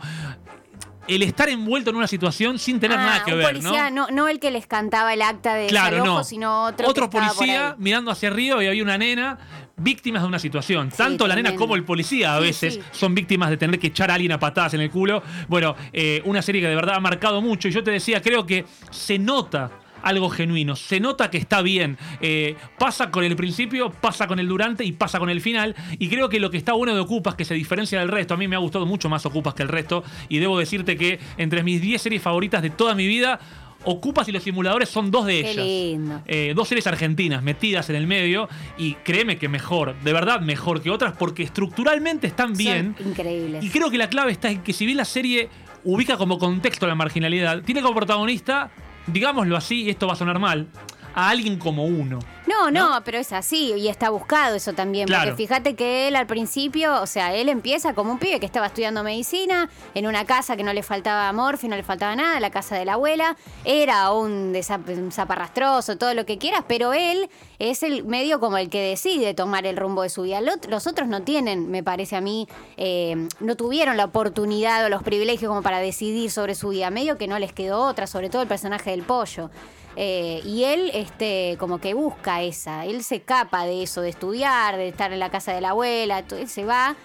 el 1.07 1.22
estar 1.24 1.50
envuelto 1.50 1.89
en 1.89 1.95
una 1.98 2.07
situación 2.07 2.57
sin 2.60 2.79
tener 2.79 2.98
Ah, 2.98 3.05
nada 3.05 3.24
que 3.25 3.31
un 3.33 3.38
ver, 3.39 3.48
policía, 3.48 3.89
¿no? 3.89 4.07
¿no? 4.07 4.12
no 4.12 4.27
el 4.27 4.39
que 4.39 4.51
les 4.51 4.67
cantaba 4.67 5.13
el 5.13 5.22
acta 5.22 5.53
de 5.55 5.67
Claro, 5.67 6.03
no. 6.05 6.24
sino 6.24 6.65
otro. 6.65 6.86
que 6.86 6.91
estaba 6.91 7.10
por 7.10 7.22
policía 7.36 7.75
mirando 7.77 8.12
hacia 8.12 8.29
arriba 8.29 8.63
y 8.63 8.67
había 8.67 8.83
una 8.83 8.98
nena 8.98 9.38
víctimas 9.75 10.22
de 10.22 10.27
una 10.27 10.39
situación. 10.39 10.89
Tanto 10.89 11.27
la 11.27 11.36
nena 11.36 11.55
como 11.55 11.75
el 11.75 11.83
policía 11.83 12.36
a 12.36 12.39
Sí, 12.39 12.43
veces 12.45 12.74
sí. 12.75 12.81
son 12.91 13.13
víctimas 13.15 13.50
de 13.50 13.57
tener 13.57 13.79
que 13.79 13.88
echar 13.88 14.12
a 14.12 14.13
alguien 14.13 14.31
a 14.31 14.39
patadas 14.39 14.74
en 14.75 14.81
el 14.81 14.89
culo. 14.91 15.24
Bueno, 15.48 15.75
eh, 15.91 16.22
una 16.25 16.41
serie 16.41 16.62
que 16.62 16.67
de 16.67 16.75
verdad 16.75 16.95
ha 16.95 17.00
marcado 17.00 17.41
mucho. 17.41 17.67
Y 17.67 17.72
yo 17.72 17.83
te 17.83 17.91
decía, 17.91 18.22
creo 18.22 18.45
que 18.45 18.65
se 18.91 19.17
nota 19.19 19.72
algo 20.03 20.29
genuino. 20.29 20.75
Se 20.75 21.00
nota 21.00 21.29
que 21.31 21.38
está 21.38 21.62
bien. 21.62 21.98
Eh, 22.22 22.55
pasa 22.77 23.10
con 23.10 23.24
el 23.24 23.36
principio, 23.36 23.91
pasa 23.91 24.27
con 24.27 24.39
el 24.39 24.48
durante 24.48 24.83
y 24.86 24.91
pasa 24.91 25.19
con 25.19 25.29
el 25.29 25.41
final. 25.41 25.75
Y 25.98 26.10
creo 26.10 26.29
que 26.29 26.39
lo 26.39 26.51
que 26.51 26.57
está 26.57 26.74
bueno 26.74 26.93
de 26.93 27.00
Ocupas, 27.01 27.36
que 27.36 27.45
se 27.45 27.53
diferencia 27.55 28.00
del 28.00 28.10
resto, 28.10 28.33
a 28.33 28.38
mí 28.38 28.48
me 28.48 28.55
ha 28.55 28.60
gustado 28.60 28.86
mucho 28.86 29.10
más 29.10 29.25
Ocupas 29.25 29.53
que 29.53 29.63
el 29.63 29.69
resto. 29.69 30.03
Y 30.29 30.39
debo 30.39 30.60
decirte 30.60 30.98
que 30.98 31.19
entre 31.38 31.63
mis 31.63 31.81
10 31.81 32.01
series 32.01 32.22
favoritas 32.22 32.62
de 32.62 32.69
toda 32.69 32.93
mi 32.95 33.07
vida, 33.07 33.39
Ocupas 33.86 34.29
y 34.29 34.31
los 34.31 34.43
simuladores 34.43 34.88
son 34.88 35.12
dos 35.12 35.25
de 35.25 35.41
Qué 35.41 35.51
ellas. 35.51 35.65
lindo. 35.65 36.22
Eh, 36.25 36.53
dos 36.55 36.69
series 36.69 36.88
argentinas 36.88 37.43
metidas 37.43 37.89
en 37.89 37.98
el 37.98 38.07
medio 38.07 38.48
y 38.77 38.93
créeme 38.95 39.38
que 39.38 39.50
mejor, 39.50 39.95
de 40.03 40.13
verdad 40.13 40.39
mejor 40.39 40.81
que 40.81 40.89
otras 40.89 41.15
porque 41.17 41.43
estructuralmente 41.43 42.27
están 42.27 42.53
bien. 42.53 42.95
Son 42.98 43.10
increíbles. 43.10 43.63
Y 43.63 43.69
creo 43.69 43.89
que 43.89 43.98
la 43.98 44.07
clave 44.07 44.31
está 44.31 44.50
en 44.50 44.62
que 44.62 44.72
si 44.72 44.86
bien 44.86 44.98
la 44.98 45.03
serie 45.05 45.50
ubica 45.83 46.15
como 46.15 46.39
contexto 46.39 46.88
la 46.88 46.95
marginalidad, 46.95 47.62
tiene 47.63 47.81
como 47.81 47.93
protagonista, 47.95 48.72
digámoslo 49.07 49.57
así, 49.57 49.89
esto 49.89 50.07
va 50.07 50.13
a 50.13 50.17
sonar 50.17 50.39
mal, 50.39 50.67
a 51.15 51.29
alguien 51.29 51.57
como 51.57 51.86
uno. 51.86 52.19
No, 52.53 52.72
no, 52.72 53.03
pero 53.03 53.17
es 53.17 53.33
así 53.33 53.74
y 53.74 53.88
está 53.88 54.10
buscado 54.10 54.55
eso 54.55 54.74
también. 54.74 55.07
Claro. 55.07 55.31
Porque 55.31 55.43
fíjate 55.43 55.75
que 55.75 56.07
él 56.07 56.15
al 56.15 56.27
principio, 56.27 57.01
o 57.01 57.07
sea, 57.07 57.33
él 57.36 57.50
empieza 57.50 57.93
como 57.93 58.12
un 58.12 58.19
pibe 58.19 58.39
que 58.39 58.45
estaba 58.45 58.67
estudiando 58.67 59.03
medicina 59.03 59.69
en 59.93 60.07
una 60.07 60.25
casa 60.25 60.55
que 60.55 60.63
no 60.63 60.74
le 60.74 60.83
faltaba 60.83 61.31
morfio, 61.33 61.69
no 61.69 61.75
le 61.75 61.83
faltaba 61.83 62.15
nada, 62.15 62.39
la 62.39 62.51
casa 62.51 62.75
de 62.75 62.86
la 62.86 62.93
abuela. 62.93 63.36
Era 63.65 64.12
un, 64.12 64.55
un 64.55 65.12
zaparrastroso, 65.12 65.98
todo 65.98 66.13
lo 66.13 66.25
que 66.25 66.38
quieras, 66.38 66.63
pero 66.67 66.93
él 66.93 67.29
es 67.60 67.83
el 67.83 68.03
medio 68.05 68.39
como 68.39 68.57
el 68.57 68.69
que 68.69 68.81
decide 68.81 69.33
tomar 69.33 69.65
el 69.65 69.77
rumbo 69.77 70.03
de 70.03 70.10
su 70.10 70.24
vida. 70.24 70.39
Los 70.41 70.88
otros 70.88 71.07
no 71.07 71.24
tienen, 71.24 71.69
me 71.72 71.83
parece 71.83 72.15
a 72.15 72.22
mí, 72.22 72.48
eh, 72.77 73.27
no 73.39 73.55
tuvieron 73.55 73.98
la 73.98 74.05
oportunidad 74.05 74.86
o 74.86 74.89
los 74.89 75.03
privilegios 75.03 75.50
como 75.50 75.62
para 75.62 75.79
decidir 75.79 76.31
sobre 76.31 76.55
su 76.55 76.69
vida. 76.69 76.89
Medio 76.89 77.17
que 77.17 77.27
no 77.27 77.39
les 77.39 77.53
quedó 77.53 77.86
otra, 77.86 78.07
sobre 78.07 78.29
todo 78.29 78.41
el 78.41 78.48
personaje 78.48 78.91
del 78.91 79.03
pollo. 79.03 79.50
Eh, 79.96 80.42
y 80.46 80.64
él, 80.64 80.92
este, 80.94 81.56
como 81.60 81.80
que 81.80 81.94
busca 81.94 82.42
esa, 82.42 82.86
él 82.86 83.04
se 83.04 83.18
escapa 83.18 83.66
de 83.66 83.84
eso, 83.84 84.02
de 84.02 84.10
estudiar, 84.10 84.78
de 84.78 84.88
estar 84.88 85.14
en 85.14 85.20
la 85.20 85.30
casa 85.30 85.54
de 85.54 85.62
la 85.62 85.70
abuela, 85.70 86.24
él 86.32 86.50
se 86.50 86.66
va. 86.66 86.96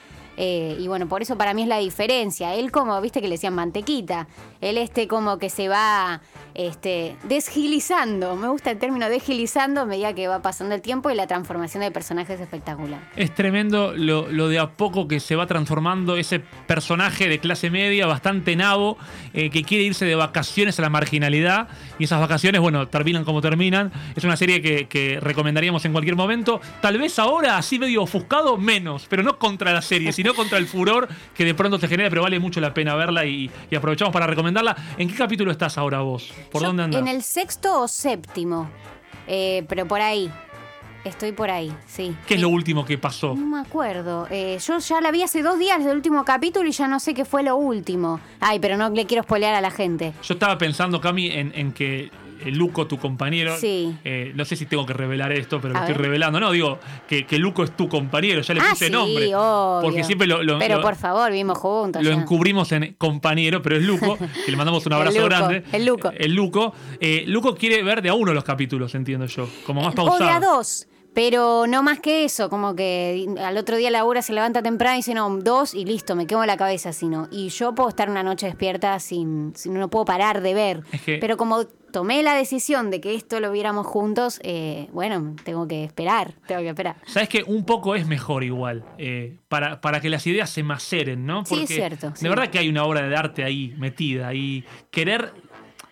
Eh, 0.41 0.77
y 0.79 0.87
bueno, 0.87 1.09
por 1.09 1.21
eso 1.21 1.37
para 1.37 1.53
mí 1.53 1.63
es 1.63 1.69
la 1.69 1.79
diferencia. 1.79 2.55
Él 2.55 2.71
como, 2.71 3.01
viste 3.01 3.21
que 3.21 3.27
le 3.27 3.35
decían 3.35 3.55
mantequita. 3.57 4.29
Él 4.61 4.79
este 4.79 5.09
como 5.09 5.37
que 5.39 5.51
se 5.51 5.69
va 5.69 6.21
este, 6.55 7.17
desgilizando. 7.25 8.37
Me 8.37 8.47
gusta 8.47 8.71
el 8.71 8.79
término 8.79 9.09
desgilizando 9.09 9.81
a 9.81 9.85
medida 9.85 10.15
que 10.15 10.29
va 10.29 10.41
pasando 10.41 10.77
el 10.77 10.81
tiempo 10.81 11.11
y 11.11 11.17
la 11.17 11.27
transformación 11.27 11.83
del 11.83 11.93
personaje 11.93 12.35
es 12.35 12.41
espectacular. 12.41 13.01
Es 13.17 13.35
tremendo 13.35 13.95
lo, 13.97 14.31
lo 14.31 14.49
de 14.49 14.61
a 14.61 14.71
poco 14.71 15.09
que 15.09 15.19
se 15.19 15.35
va 15.35 15.49
transformando 15.49 16.17
ese 16.17 16.39
personaje 16.39 17.29
de 17.29 17.41
clase 17.41 17.69
media, 17.69 18.07
bastante 18.07 18.55
nabo, 18.55 18.97
eh, 19.35 19.51
que 19.51 19.65
quiere 19.65 19.83
irse 19.83 20.05
de 20.05 20.15
vacaciones 20.15 20.79
a 20.79 20.83
la 20.83 20.89
marginalidad. 20.89 21.67
Y 21.99 22.05
esas 22.05 22.21
vacaciones, 22.21 22.61
bueno, 22.61 22.87
terminan 22.87 23.25
como 23.25 23.41
terminan. 23.41 23.91
Es 24.15 24.23
una 24.23 24.37
serie 24.37 24.63
que, 24.63 24.87
que 24.87 25.19
recomendaríamos 25.19 25.85
en 25.85 25.91
cualquier 25.91 26.15
momento. 26.15 26.61
Tal 26.81 26.97
vez 26.97 27.19
ahora, 27.19 27.59
así 27.59 27.81
medio 27.81 28.05
ofuscado, 28.05 28.57
menos, 28.57 29.07
pero 29.09 29.25
no 29.25 29.37
contra 29.37 29.73
la 29.73 29.83
serie, 29.83 30.13
sino 30.13 30.28
contra 30.35 30.59
el 30.59 30.67
furor 30.67 31.09
que 31.35 31.45
de 31.45 31.55
pronto 31.55 31.79
te 31.79 31.89
genera, 31.89 32.11
pero 32.11 32.23
vale 32.23 32.39
mucho 32.39 32.61
la 32.61 32.75
pena 32.75 32.95
verla 32.95 33.25
y, 33.25 33.51
y 33.71 33.75
aprovechamos 33.77 34.13
para 34.13 34.27
recomendarla. 34.27 34.77
¿En 34.97 35.09
qué 35.09 35.15
capítulo 35.15 35.51
estás 35.51 35.79
ahora 35.79 36.01
vos? 36.01 36.33
¿Por 36.51 36.63
Yo 36.63 36.69
dónde 36.69 36.85
andas? 36.85 37.01
En 37.01 37.09
el 37.09 37.23
sexto 37.23 37.83
o 37.83 37.89
séptimo. 37.89 38.71
Eh, 39.27 39.65
pero 39.69 39.87
por 39.87 40.01
ahí. 40.01 40.31
Estoy 41.05 41.33
por 41.33 41.49
ahí, 41.49 41.73
sí. 41.87 42.15
¿Qué 42.27 42.35
es 42.35 42.41
lo 42.41 42.49
último 42.49 42.85
que 42.85 42.99
pasó? 42.99 43.35
No 43.35 43.47
me 43.47 43.61
acuerdo. 43.61 44.27
Eh, 44.31 44.59
yo 44.67 44.79
ya 44.79 45.01
la 45.01 45.11
vi 45.11 45.23
hace 45.23 45.43
dos 45.43 45.59
días 45.59 45.83
del 45.83 45.97
último 45.97 46.25
capítulo 46.25 46.69
y 46.69 46.73
ya 46.73 46.89
no 46.89 46.99
sé 46.99 47.15
qué 47.15 47.25
fue 47.25 47.43
lo 47.43 47.57
último. 47.57 48.21
Ay, 48.41 48.59
pero 48.59 48.77
no 48.77 48.91
le 48.91 49.07
quiero 49.07 49.23
spoilear 49.23 49.55
a 49.55 49.61
la 49.61 49.71
gente. 49.71 50.13
Yo 50.23 50.35
estaba 50.35 50.59
pensando, 50.59 51.01
Cami, 51.01 51.31
en, 51.31 51.53
en 51.55 51.73
que 51.73 52.11
Luco, 52.47 52.87
tu 52.87 52.99
compañero, 52.99 53.57
Sí. 53.59 53.95
eh, 54.05 54.33
no 54.35 54.45
sé 54.45 54.57
si 54.57 54.67
tengo 54.67 54.87
que 54.87 54.93
revelar 54.93 55.33
esto, 55.33 55.61
pero 55.61 55.75
lo 55.75 55.81
estoy 55.81 55.95
ver. 55.95 56.03
revelando. 56.03 56.41
No, 56.41 56.51
digo 56.53 56.79
que, 57.09 57.27
que 57.27 57.39
Luco 57.39 57.65
es 57.65 57.77
tu 57.77 57.89
compañero, 57.89 58.41
ya 58.41 58.55
le 58.55 58.61
ah, 58.61 58.67
puse 58.71 58.87
sí, 58.87 58.93
nombre. 58.93 59.27
obvio. 59.35 59.81
Porque 59.83 60.05
siempre 60.05 60.27
lo, 60.27 60.43
lo- 60.43 60.59
Pero 60.59 60.77
lo- 60.77 60.83
por 60.83 60.95
favor, 60.97 61.31
vivimos 61.31 61.59
juntos. 61.59 62.03
lo 62.03 62.11
ya. 62.11 62.17
encubrimos 62.17 62.71
en 62.73 62.95
compañero, 62.99 63.63
pero 63.63 63.77
es 63.77 63.83
Luco, 63.83 64.17
que 64.45 64.51
le 64.51 64.57
mandamos 64.57 64.85
un 64.87 64.93
El 64.93 64.99
abrazo 64.99 65.17
Luco, 65.19 65.29
grande. 65.29 65.65
el 65.73 65.85
Luco. 65.85 66.11
El 66.17 66.35
Luco. 66.35 66.75
Eh, 67.01 67.25
Luco 67.27 67.55
quiere 67.55 67.83
ver 67.83 68.03
de 68.03 68.09
a 68.11 68.15
uno 68.15 68.33
los 68.33 68.45
capítulos, 68.45 68.95
entiendo 68.95 69.27
yo. 69.27 69.49
Como 69.67 69.83
más 69.83 69.95
O 69.97 70.03
de 70.03 70.03
a 70.03 70.19
pausado. 70.19 70.57
dos. 70.57 70.87
Pero 71.19 71.67
no 71.67 71.83
más 71.83 71.99
que 71.99 72.25
eso, 72.25 72.49
como 72.49 72.77
que 72.77 73.27
al 73.43 73.59
otro 73.59 73.77
día 73.77 73.91
Laura 73.91 74.23
se 74.23 74.33
levanta 74.33 74.63
temprano 74.63 74.95
y 74.95 74.99
dice, 74.99 75.15
no, 75.15 75.29
dos 75.39 75.75
y 75.75 75.85
listo, 75.85 76.15
me 76.15 76.29
quemo 76.29 76.47
la 76.47 76.57
cabeza, 76.57 76.93
sino. 76.93 77.27
Y 77.33 77.49
yo 77.49 77.75
puedo 77.75 77.89
estar 77.89 78.09
una 78.09 78.23
noche 78.23 78.47
despierta 78.47 79.01
sin, 79.01 79.53
sin 79.57 79.75
no 79.75 79.89
puedo 79.91 80.05
parar 80.05 80.43
de 80.43 80.55
ver. 80.55 80.83
Es 80.93 81.03
que- 81.03 81.19
Pero 81.19 81.37
como 81.37 81.65
tomé 81.91 82.23
la 82.23 82.35
decisión 82.35 82.93
de 82.93 83.01
que 83.01 83.17
esto 83.17 83.41
lo 83.41 83.51
viéramos 83.51 83.85
juntos, 83.85 84.39
eh, 84.45 84.87
bueno, 84.93 85.35
tengo 85.43 85.67
que 85.67 85.83
esperar, 85.83 86.35
tengo 86.47 86.61
que 86.61 86.69
esperar. 86.69 86.95
Sabes 87.07 87.29
que 87.29 87.43
un 87.43 87.65
poco 87.65 87.97
es 87.97 88.07
mejor 88.07 88.45
igual, 88.45 88.85
eh, 88.99 89.39
para, 89.49 89.81
para 89.81 90.01
que 90.01 90.11
las 90.11 90.25
ideas 90.27 90.49
se 90.51 90.63
maceren, 90.63 91.27
¿no? 91.27 91.45
Sí, 91.47 91.63
es 91.65 91.69
cierto, 91.69 92.11
De 92.11 92.17
sí. 92.17 92.29
verdad 92.29 92.47
que 92.49 92.61
hay 92.61 92.69
una 92.69 92.85
obra 92.85 93.03
de 93.09 93.17
arte 93.17 93.43
ahí 93.43 93.75
metida 93.77 94.33
y 94.35 94.65
querer 94.93 95.33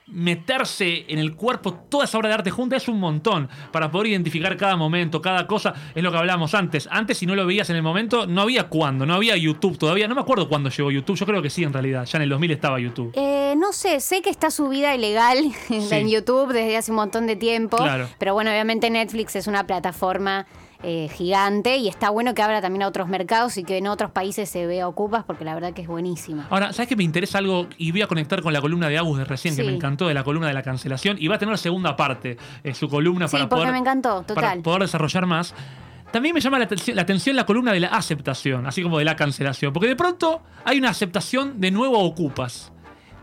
meterse 0.06 1.04
en 1.08 1.18
el 1.18 1.34
cuerpo 1.34 1.74
toda 1.74 2.04
esa 2.04 2.18
obra 2.18 2.28
de 2.28 2.34
arte 2.34 2.50
junta 2.50 2.76
es 2.76 2.88
un 2.88 3.00
montón 3.00 3.48
para 3.72 3.90
poder 3.90 4.08
identificar 4.08 4.56
cada 4.56 4.76
momento, 4.76 5.20
cada 5.20 5.46
cosa, 5.46 5.74
es 5.94 6.02
lo 6.02 6.12
que 6.12 6.18
hablábamos 6.18 6.54
antes. 6.54 6.88
Antes 6.90 7.18
si 7.18 7.26
no 7.26 7.34
lo 7.34 7.46
veías 7.46 7.68
en 7.70 7.76
el 7.76 7.82
momento, 7.82 8.26
no 8.26 8.42
había 8.42 8.68
cuándo, 8.68 9.04
no 9.04 9.14
había 9.14 9.36
YouTube 9.36 9.78
todavía, 9.78 10.06
no 10.06 10.14
me 10.14 10.20
acuerdo 10.20 10.48
cuándo 10.48 10.70
llegó 10.70 10.90
YouTube, 10.90 11.16
yo 11.16 11.26
creo 11.26 11.42
que 11.42 11.50
sí 11.50 11.64
en 11.64 11.72
realidad, 11.72 12.04
ya 12.04 12.18
en 12.18 12.22
el 12.22 12.28
2000 12.28 12.50
estaba 12.52 12.78
YouTube. 12.78 13.12
Eh, 13.14 13.54
no 13.56 13.72
sé, 13.72 14.00
sé 14.00 14.22
que 14.22 14.30
está 14.30 14.50
subida 14.50 14.94
ilegal 14.94 15.38
en 15.70 16.08
YouTube 16.08 16.52
desde 16.52 16.76
hace 16.76 16.92
un 16.92 16.96
montón 16.96 17.26
de 17.26 17.36
tiempo. 17.36 17.78
Claro. 17.78 18.08
Pero 18.18 18.34
bueno, 18.34 18.50
obviamente 18.50 18.90
Netflix 18.90 19.36
es 19.36 19.46
una 19.46 19.66
plataforma 19.66 20.46
eh, 20.82 21.08
gigante 21.14 21.76
y 21.78 21.88
está 21.88 22.10
bueno 22.10 22.34
que 22.34 22.42
abra 22.42 22.60
también 22.60 22.82
a 22.82 22.88
otros 22.88 23.08
mercados 23.08 23.56
y 23.56 23.64
que 23.64 23.78
en 23.78 23.86
otros 23.86 24.10
países 24.10 24.48
se 24.48 24.66
vea 24.66 24.86
Ocupas 24.88 25.24
porque 25.24 25.44
la 25.44 25.54
verdad 25.54 25.72
que 25.72 25.82
es 25.82 25.88
buenísima. 25.88 26.46
Ahora, 26.50 26.72
¿sabes 26.72 26.88
que 26.88 26.96
me 26.96 27.04
interesa 27.04 27.38
algo? 27.38 27.66
Y 27.78 27.92
voy 27.92 28.02
a 28.02 28.06
conectar 28.06 28.42
con 28.42 28.52
la 28.52 28.60
columna 28.60 28.88
de 28.88 28.98
Agus 28.98 29.18
de 29.18 29.24
recién, 29.24 29.56
que 29.56 29.62
me 29.64 29.74
encantó, 29.74 30.08
de 30.08 30.14
la 30.14 30.24
columna 30.24 30.48
de 30.48 30.54
la 30.54 30.62
cancelación. 30.62 31.16
Y 31.20 31.28
va 31.28 31.36
a 31.36 31.38
tener 31.38 31.56
segunda 31.58 31.96
parte, 31.96 32.36
eh, 32.62 32.74
su 32.74 32.88
columna 32.88 33.28
Sí, 33.28 33.32
para 33.36 33.48
porque 33.48 33.60
poder. 33.62 33.72
me 33.72 33.78
encantó, 33.78 34.22
Para 34.22 34.34
total. 34.48 34.62
poder 34.62 34.82
desarrollar 34.82 35.26
más. 35.26 35.54
También 36.12 36.34
me 36.34 36.40
llama 36.40 36.58
la 36.58 36.68
la 36.94 37.02
atención 37.02 37.36
la 37.36 37.44
columna 37.44 37.72
de 37.72 37.80
la 37.80 37.88
aceptación, 37.88 38.66
así 38.66 38.82
como 38.82 38.98
de 38.98 39.04
la 39.04 39.16
cancelación. 39.16 39.72
Porque 39.72 39.88
de 39.88 39.96
pronto 39.96 40.40
hay 40.64 40.78
una 40.78 40.90
aceptación 40.90 41.60
de 41.60 41.70
nuevo 41.70 41.98
Ocupas. 41.98 42.72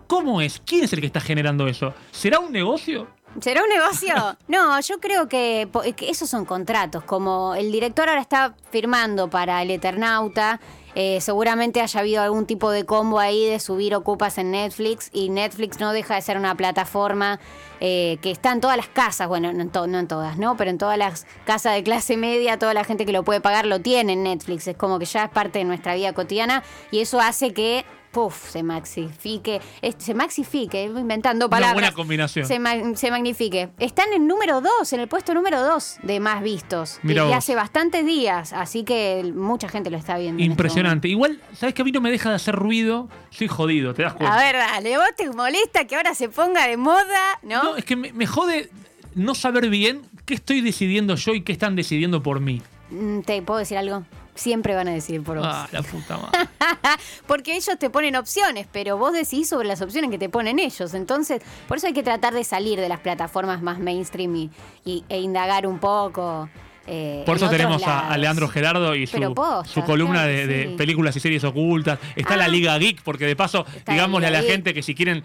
¿Cómo 0.08 0.42
es? 0.42 0.62
¿Quién 0.66 0.84
es 0.84 0.94
el 0.94 1.00
que 1.00 1.08
está 1.08 1.22
generando 1.22 1.68
eso? 1.68 1.94
¿Será 2.12 2.40
un 2.40 2.52
negocio? 2.52 3.08
¿Será 3.42 3.62
un 3.64 3.70
negocio? 3.70 4.14
No, 4.48 4.80
yo 4.82 5.00
creo 5.00 5.28
que, 5.28 5.68
po- 5.72 5.82
que 5.96 6.10
esos 6.10 6.30
son 6.30 6.46
contratos. 6.46 7.04
Como 7.04 7.56
el 7.56 7.72
director 7.72 8.08
ahora 8.10 8.22
está 8.22 8.54
firmando 8.72 9.30
para 9.30 9.62
el 9.62 9.72
Eternauta, 9.72 10.60
eh, 10.96 11.20
seguramente 11.22 11.82
haya 11.82 12.00
habido 12.00 12.22
algún 12.22 12.46
tipo 12.46 12.70
de 12.70 12.86
combo 12.86 13.20
ahí 13.20 13.46
de 13.48 13.60
subir 13.60 13.96
ocupas 13.96 14.38
en 14.38 14.52
Netflix 14.52 15.10
y 15.12 15.30
Netflix 15.30 15.80
no 15.80 15.92
deja 15.92 16.14
de 16.16 16.22
ser 16.22 16.38
una 16.38 16.54
plataforma 16.56 17.40
eh, 17.80 18.20
que 18.22 18.30
está 18.30 18.52
en 18.52 18.62
todas 18.62 18.78
las 18.78 18.88
casas, 18.90 19.28
bueno, 19.28 19.52
no 19.52 19.62
en, 19.64 19.70
to- 19.72 19.88
no 19.88 19.98
en 19.98 20.08
todas, 20.08 20.38
¿no? 20.38 20.56
Pero 20.56 20.70
en 20.70 20.78
todas 20.78 20.98
las 21.00 21.26
casas 21.46 21.74
de 21.74 21.84
clase 21.84 22.16
media, 22.16 22.60
toda 22.60 22.76
la 22.76 22.84
gente 22.84 23.06
que 23.08 23.12
lo 23.12 23.24
puede 23.24 23.42
pagar 23.42 23.66
lo 23.66 23.80
tiene 23.80 24.14
en 24.14 24.24
Netflix. 24.24 24.68
Es 24.68 24.78
como 24.78 25.00
que 25.00 25.06
ya 25.06 25.24
es 25.26 25.32
parte 25.32 25.58
de 25.60 25.66
nuestra 25.66 25.96
vida 25.96 26.14
cotidiana 26.14 26.64
y 26.92 27.00
eso 27.00 27.20
hace 27.20 27.54
que... 27.54 27.86
Puf, 28.14 28.52
se 28.52 28.62
maxifique, 28.64 29.60
es- 29.82 29.96
se 29.98 30.14
maxifique, 30.14 30.84
inventando 30.84 31.48
Una 31.48 31.50
palabras. 31.50 31.74
buena 31.74 31.92
combinación. 31.94 32.46
Se, 32.46 32.60
ma- 32.60 32.96
se 32.96 33.10
magnifique. 33.10 33.70
Está 33.80 34.04
en 34.14 34.28
número 34.28 34.62
2, 34.62 34.94
en 34.94 35.00
el 35.00 35.08
puesto 35.08 35.34
número 35.34 35.62
2 35.62 35.98
de 36.04 36.20
más 36.20 36.44
vistos. 36.44 37.00
Y, 37.04 37.14
y 37.14 37.18
hace 37.18 37.56
bastantes 37.56 38.06
días, 38.06 38.54
así 38.54 38.84
que 38.84 39.30
mucha 39.36 39.68
gente 39.68 39.90
lo 39.90 39.98
está 39.98 40.18
viendo. 40.18 40.38
en 40.38 40.44
este 40.44 40.52
Impresionante. 40.54 41.08
Igual, 41.08 41.42
¿sabes 41.58 41.74
que 41.74 41.82
a 41.82 41.86
mí 41.86 41.92
no 41.92 42.02
me 42.02 42.12
deja 42.12 42.30
de 42.30 42.36
hacer 42.36 42.56
ruido? 42.56 43.10
Soy 43.32 43.48
jodido, 43.48 43.96
¿te 43.96 44.04
das 44.04 44.14
cuenta? 44.14 44.36
A 44.36 44.38
ver, 44.40 44.56
dale, 44.58 44.96
vos 44.96 45.08
te 45.18 45.28
molesta 45.32 45.86
que 45.88 45.96
ahora 45.96 46.14
se 46.14 46.30
ponga 46.30 46.68
de 46.68 46.78
moda, 46.78 47.40
¿no? 47.42 47.64
No, 47.64 47.76
es 47.78 47.84
que 47.84 47.96
me, 47.96 48.14
me 48.14 48.28
jode 48.28 48.70
no 49.16 49.34
saber 49.34 49.70
bien 49.70 50.04
qué 50.26 50.36
estoy 50.36 50.62
decidiendo 50.62 51.16
yo 51.16 51.34
y 51.34 51.42
qué 51.42 51.52
están 51.52 51.76
decidiendo 51.76 52.22
por 52.22 52.40
mí. 52.40 52.62
Mm, 52.92 53.22
¿Te 53.22 53.42
puedo 53.42 53.58
decir 53.60 53.78
algo? 53.80 54.04
Siempre 54.36 54.74
van 54.76 54.88
a 54.88 54.92
decir 54.92 55.22
por 55.24 55.38
vos. 55.38 55.46
Ah, 55.48 55.68
la 55.72 55.82
puta 55.84 56.18
madre. 56.18 56.40
Porque 57.28 57.56
ellos 57.56 57.78
te 57.78 57.90
ponen 57.90 58.16
opciones, 58.16 58.68
pero 58.72 58.98
vos 58.98 59.14
decidís 59.14 59.50
sobre 59.50 59.68
las 59.68 59.82
opciones 59.82 60.10
que 60.10 60.18
te 60.18 60.28
ponen 60.30 60.58
ellos. 60.60 60.94
Entonces, 60.96 61.42
por 61.68 61.78
eso 61.78 61.88
hay 61.88 61.94
que 61.94 62.02
tratar 62.04 62.34
de 62.34 62.44
salir 62.44 62.80
de 62.80 62.90
las 62.90 63.00
plataformas 63.00 63.62
más 63.62 63.80
mainstream 63.80 64.36
y, 64.36 64.52
y- 64.86 65.04
e 65.10 65.20
indagar 65.20 65.68
un 65.68 65.78
poco. 65.80 66.50
Eh, 66.88 67.24
Por 67.26 67.38
eso 67.38 67.50
tenemos 67.50 67.82
a, 67.84 67.88
lados. 67.88 68.04
a 68.12 68.18
Leandro 68.18 68.48
Gerardo 68.50 68.96
y 68.96 69.08
su, 69.08 69.18
Pero 69.18 69.34
posta, 69.34 69.72
su 69.74 69.84
columna 69.84 70.24
claro 70.24 70.28
de, 70.32 70.36
que 70.42 70.48
de 70.48 70.64
sí. 70.70 70.76
películas 70.78 71.16
y 71.16 71.20
series 71.20 71.44
ocultas. 71.44 72.00
Está 72.16 72.34
Ah. 72.34 72.38
la 72.38 72.48
Liga 72.48 72.78
Geek, 72.78 73.02
porque 73.04 73.26
de 73.26 73.36
paso, 73.36 73.66
Está 73.76 73.94
digámosle 73.94 74.28
a 74.28 74.32
la 74.32 74.42
Geek. 74.42 74.52
gente 74.52 74.74
que 74.74 74.82
si 74.84 74.94
quieren 74.96 75.24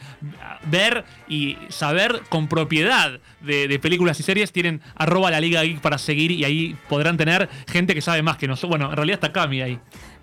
ver 0.64 1.04
y 1.28 1.56
saber 1.68 2.22
con 2.28 2.48
propiedad 2.48 3.18
de, 3.40 3.68
de 3.68 3.78
películas 3.78 4.18
y 4.20 4.22
series, 4.22 4.52
tienen 4.52 4.80
arroba 4.94 5.30
la 5.30 5.40
Liga 5.40 5.62
Geek 5.62 5.80
para 5.80 5.98
seguir 5.98 6.30
y 6.30 6.44
ahí 6.44 6.76
podrán 6.88 7.16
tener 7.16 7.48
gente 7.68 7.94
que 7.94 8.00
sabe 8.02 8.22
más 8.22 8.36
que 8.36 8.46
nosotros. 8.46 8.70
Bueno, 8.70 8.90
en 8.90 8.96
realidad 8.96 9.14
está 9.14 9.32
Cami 9.32 9.60
ahí. 9.62 9.78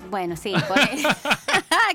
Bueno, 0.10 0.36
sí. 0.36 0.54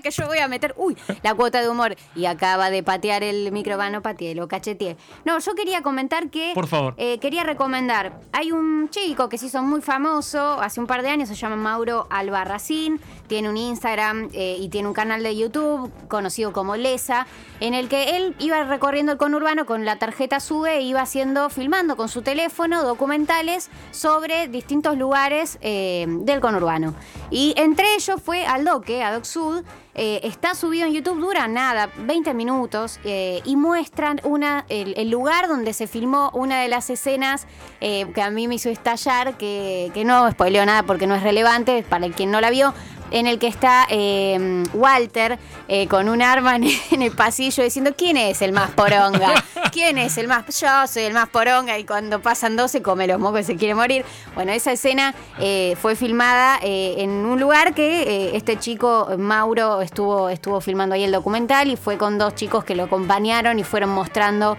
que 0.02 0.10
yo 0.10 0.26
voy 0.26 0.38
a 0.38 0.48
meter, 0.48 0.74
uy, 0.76 0.96
la 1.22 1.34
cuota 1.34 1.60
de 1.60 1.68
humor. 1.68 1.96
Y 2.14 2.26
acaba 2.26 2.70
de 2.70 2.82
patear 2.82 3.22
el 3.22 3.52
micrófono, 3.52 4.02
pateé, 4.02 4.34
lo 4.34 4.48
cacheteé. 4.48 4.96
No, 5.24 5.38
yo 5.38 5.54
quería 5.54 5.82
comentar 5.82 6.30
que. 6.30 6.52
Por 6.54 6.66
favor. 6.66 6.94
Eh, 6.96 7.18
quería 7.18 7.44
recomendar. 7.44 8.20
Hay 8.32 8.52
un 8.52 8.88
chico 8.90 9.28
que 9.28 9.38
se 9.38 9.46
hizo 9.46 9.62
muy 9.62 9.80
famoso 9.80 10.60
hace 10.60 10.80
un 10.80 10.86
par 10.86 11.02
de 11.02 11.10
años, 11.10 11.28
se 11.28 11.34
llama 11.34 11.56
Mauro 11.56 12.06
Albarracín. 12.10 13.00
Tiene 13.30 13.48
un 13.48 13.56
Instagram 13.56 14.28
eh, 14.32 14.56
y 14.58 14.70
tiene 14.70 14.88
un 14.88 14.94
canal 14.94 15.22
de 15.22 15.36
YouTube 15.36 15.88
conocido 16.08 16.52
como 16.52 16.74
Lesa, 16.74 17.28
en 17.60 17.74
el 17.74 17.88
que 17.88 18.16
él 18.16 18.34
iba 18.40 18.64
recorriendo 18.64 19.12
el 19.12 19.18
conurbano 19.18 19.66
con 19.66 19.84
la 19.84 20.00
tarjeta 20.00 20.40
SUBE 20.40 20.78
e 20.78 20.80
iba 20.80 21.00
haciendo, 21.00 21.48
filmando 21.48 21.96
con 21.96 22.08
su 22.08 22.22
teléfono 22.22 22.82
documentales 22.82 23.70
sobre 23.92 24.48
distintos 24.48 24.98
lugares 24.98 25.58
eh, 25.60 26.06
del 26.08 26.40
conurbano. 26.40 26.92
Y 27.30 27.54
entre 27.56 27.94
ellos 27.94 28.20
fue 28.20 28.44
Aldoque, 28.44 29.04
Adoc 29.04 29.22
Sud, 29.22 29.62
eh, 29.94 30.20
está 30.24 30.56
subido 30.56 30.86
en 30.86 30.94
YouTube, 30.94 31.20
dura 31.20 31.46
nada, 31.46 31.88
20 31.98 32.34
minutos, 32.34 32.98
y 33.04 33.54
muestran 33.54 34.20
una, 34.24 34.64
el, 34.68 35.08
lugar 35.08 35.46
donde 35.46 35.72
se 35.72 35.86
filmó 35.86 36.30
una 36.32 36.60
de 36.62 36.68
las 36.68 36.90
escenas 36.90 37.46
que 37.78 38.22
a 38.22 38.30
mí 38.30 38.48
me 38.48 38.56
hizo 38.56 38.70
estallar, 38.70 39.36
que, 39.36 39.92
que 39.94 40.04
no 40.04 40.28
spoileo 40.30 40.64
nada 40.66 40.82
porque 40.82 41.06
no 41.06 41.14
es 41.14 41.22
relevante 41.22 41.84
para 41.88 42.06
el 42.06 42.14
quien 42.14 42.30
no 42.30 42.40
la 42.40 42.50
vio, 42.50 42.72
en 43.10 43.26
el 43.26 43.38
que 43.38 43.46
está 43.46 43.86
em, 43.88 44.64
Walter 44.72 45.38
eh, 45.68 45.86
con 45.88 46.08
un 46.08 46.22
arma 46.22 46.56
en, 46.90 47.02
el 47.02 47.12
pasillo 47.12 47.62
diciendo 47.62 47.92
quién 47.96 48.16
es 48.16 48.42
el 48.42 48.52
más 48.52 48.70
poronga, 48.70 49.44
quién 49.72 49.98
es 49.98 50.18
el 50.18 50.28
más, 50.28 50.44
yo 50.60 50.68
soy 50.86 51.04
el 51.04 51.14
más 51.14 51.28
poronga 51.28 51.78
y 51.78 51.84
cuando 51.84 52.20
pasan 52.20 52.56
dos 52.56 52.70
se 52.70 52.82
come 52.82 53.06
los 53.06 53.18
mocos 53.18 53.40
y 53.40 53.44
se 53.44 53.56
quiere 53.56 53.74
morir. 53.74 54.04
Bueno, 54.34 54.52
esa 54.52 54.72
escena 54.72 55.14
eh, 55.38 55.76
fue 55.80 55.96
filmada 55.96 56.58
eh, 56.62 56.96
en 56.98 57.10
un 57.10 57.40
lugar 57.40 57.74
que 57.74 58.30
este 58.34 58.58
chico 58.58 59.08
Mauro 59.18 59.80
estuvo, 59.80 60.28
estuvo 60.28 60.60
filmando 60.60 60.94
ahí 60.94 61.04
el 61.04 61.12
documental 61.12 61.70
y 61.70 61.76
fue 61.76 61.98
con 61.98 62.18
dos 62.18 62.34
chicos 62.34 62.64
que 62.64 62.74
lo 62.74 62.84
acompañaron 62.84 63.58
y 63.58 63.64
fueron 63.64 63.90
mostrando 63.90 64.56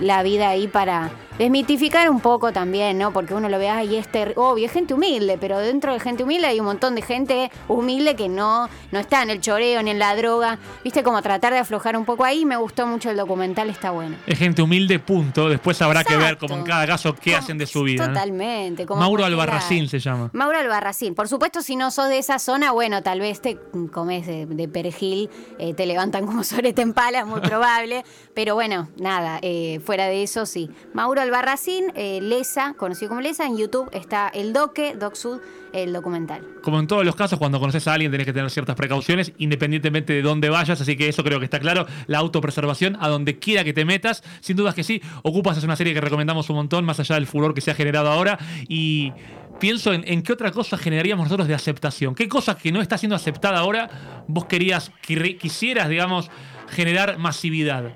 la 0.00 0.22
vida 0.22 0.48
ahí 0.48 0.68
para 0.68 1.10
desmitificar 1.38 2.10
un 2.10 2.20
poco 2.20 2.52
también, 2.52 2.98
¿no? 2.98 3.12
Porque 3.12 3.34
uno 3.34 3.48
lo 3.48 3.58
ve, 3.58 3.68
ahí 3.68 3.96
es 3.96 4.08
obvio, 4.36 4.66
es 4.66 4.72
gente 4.72 4.94
humilde, 4.94 5.38
pero 5.40 5.58
dentro 5.58 5.92
de 5.92 6.00
gente 6.00 6.22
humilde 6.22 6.46
hay 6.46 6.60
un 6.60 6.66
montón 6.66 6.94
de 6.94 7.02
gente 7.02 7.50
humilde 7.68 8.14
que 8.14 8.28
no, 8.28 8.68
no 8.90 8.98
está 8.98 9.22
en 9.22 9.30
el 9.30 9.40
choreo 9.40 9.82
ni 9.82 9.90
en 9.90 9.98
la 9.98 10.14
droga. 10.14 10.58
Viste, 10.84 11.02
como 11.02 11.22
tratar 11.22 11.52
de 11.52 11.58
aflojar 11.58 11.96
un 11.96 12.04
poco 12.04 12.24
ahí. 12.24 12.44
Me 12.44 12.56
gustó 12.56 12.86
mucho 12.86 13.10
el 13.10 13.16
documental, 13.16 13.70
está 13.70 13.90
bueno. 13.90 14.16
Es 14.26 14.38
gente 14.38 14.62
humilde, 14.62 14.98
punto. 14.98 15.48
Después 15.48 15.80
habrá 15.82 16.04
que 16.04 16.16
ver, 16.16 16.38
como 16.38 16.54
en 16.56 16.64
cada 16.64 16.86
caso, 16.86 17.14
qué 17.14 17.34
hacen 17.34 17.58
de 17.58 17.66
su 17.66 17.82
vida. 17.82 18.06
Totalmente. 18.06 18.86
Mauro 18.86 19.24
Albarracín 19.24 19.88
se 19.88 19.98
llama. 19.98 20.30
Mauro 20.32 20.58
Albarracín. 20.58 21.14
Por 21.14 21.28
supuesto, 21.28 21.62
si 21.62 21.76
no 21.76 21.90
sos 21.90 22.08
de 22.08 22.18
esa 22.18 22.38
zona, 22.38 22.72
bueno, 22.72 23.02
tal 23.02 23.20
vez 23.20 23.40
te 23.40 23.58
comes 23.90 24.26
de, 24.26 24.68
perejil, 24.68 25.30
eh, 25.58 25.74
te 25.74 25.86
levantan 25.86 26.26
como 26.26 26.44
sobre 26.44 26.72
tempala, 26.72 27.20
es 27.20 27.26
muy 27.26 27.40
probable. 27.40 28.04
Pero 28.34 28.54
bueno, 28.54 28.88
nada, 28.96 29.38
eh, 29.42 29.51
fuera 29.84 30.06
de 30.06 30.22
eso, 30.22 30.46
sí. 30.46 30.70
Mauro 30.94 31.20
Albarracín, 31.20 31.92
eh, 31.94 32.20
Lesa, 32.20 32.74
conocido 32.74 33.08
como 33.08 33.20
Lesa, 33.20 33.46
en 33.46 33.56
YouTube 33.56 33.88
está 33.92 34.28
el 34.28 34.52
Doque, 34.52 34.94
Doc 34.94 35.14
Sud, 35.14 35.40
el 35.72 35.92
documental. 35.92 36.46
Como 36.62 36.78
en 36.78 36.86
todos 36.86 37.04
los 37.04 37.16
casos, 37.16 37.38
cuando 37.38 37.58
conoces 37.58 37.86
a 37.88 37.94
alguien 37.94 38.10
tenés 38.10 38.26
que 38.26 38.32
tener 38.32 38.50
ciertas 38.50 38.76
precauciones, 38.76 39.32
independientemente 39.38 40.12
de 40.12 40.22
dónde 40.22 40.50
vayas, 40.50 40.80
así 40.80 40.96
que 40.96 41.08
eso 41.08 41.24
creo 41.24 41.38
que 41.38 41.46
está 41.46 41.60
claro. 41.60 41.86
La 42.06 42.18
autopreservación, 42.18 42.96
a 43.00 43.08
donde 43.08 43.38
quiera 43.38 43.64
que 43.64 43.72
te 43.72 43.84
metas, 43.84 44.22
sin 44.40 44.56
dudas 44.56 44.74
que 44.74 44.84
sí. 44.84 45.00
Ocupas 45.22 45.56
es 45.58 45.64
una 45.64 45.76
serie 45.76 45.94
que 45.94 46.00
recomendamos 46.00 46.48
un 46.50 46.56
montón, 46.56 46.84
más 46.84 47.00
allá 47.00 47.16
del 47.16 47.26
furor 47.26 47.54
que 47.54 47.60
se 47.60 47.70
ha 47.70 47.74
generado 47.74 48.10
ahora. 48.10 48.38
Y 48.68 49.12
pienso 49.58 49.92
en, 49.92 50.04
en, 50.06 50.22
qué 50.22 50.32
otra 50.32 50.50
cosa 50.50 50.76
generaríamos 50.76 51.24
nosotros 51.24 51.48
de 51.48 51.54
aceptación. 51.54 52.14
¿Qué 52.14 52.28
cosa 52.28 52.56
que 52.56 52.72
no 52.72 52.80
está 52.80 52.98
siendo 52.98 53.16
aceptada 53.16 53.58
ahora 53.58 54.24
vos 54.28 54.44
querías, 54.44 54.90
quisieras, 55.00 55.88
digamos, 55.88 56.30
generar 56.68 57.18
masividad? 57.18 57.92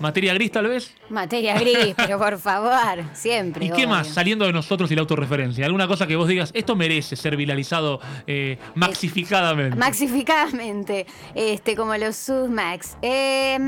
¿Materia 0.00 0.32
gris 0.32 0.50
tal 0.50 0.66
vez? 0.66 0.94
Materia 1.10 1.58
gris, 1.58 1.94
pero 1.96 2.18
por 2.18 2.38
favor, 2.38 3.04
siempre. 3.12 3.66
¿Y 3.66 3.70
qué 3.70 3.86
más, 3.86 4.08
saliendo 4.08 4.46
de 4.46 4.52
nosotros 4.52 4.90
y 4.90 4.94
la 4.94 5.02
autorreferencia? 5.02 5.66
¿Alguna 5.66 5.86
cosa 5.86 6.06
que 6.06 6.16
vos 6.16 6.26
digas, 6.26 6.50
esto 6.54 6.74
merece 6.74 7.16
ser 7.16 7.36
viralizado 7.36 8.00
eh, 8.26 8.58
maxificadamente? 8.74 9.76
maxificadamente, 9.76 11.06
este, 11.34 11.76
como 11.76 11.94
los 11.96 12.16
Submax. 12.16 12.96
Eh, 13.02 13.58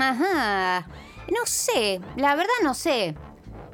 ajá. 0.00 0.86
No 1.30 1.46
sé, 1.46 2.00
la 2.16 2.34
verdad 2.34 2.52
no 2.62 2.74
sé. 2.74 3.14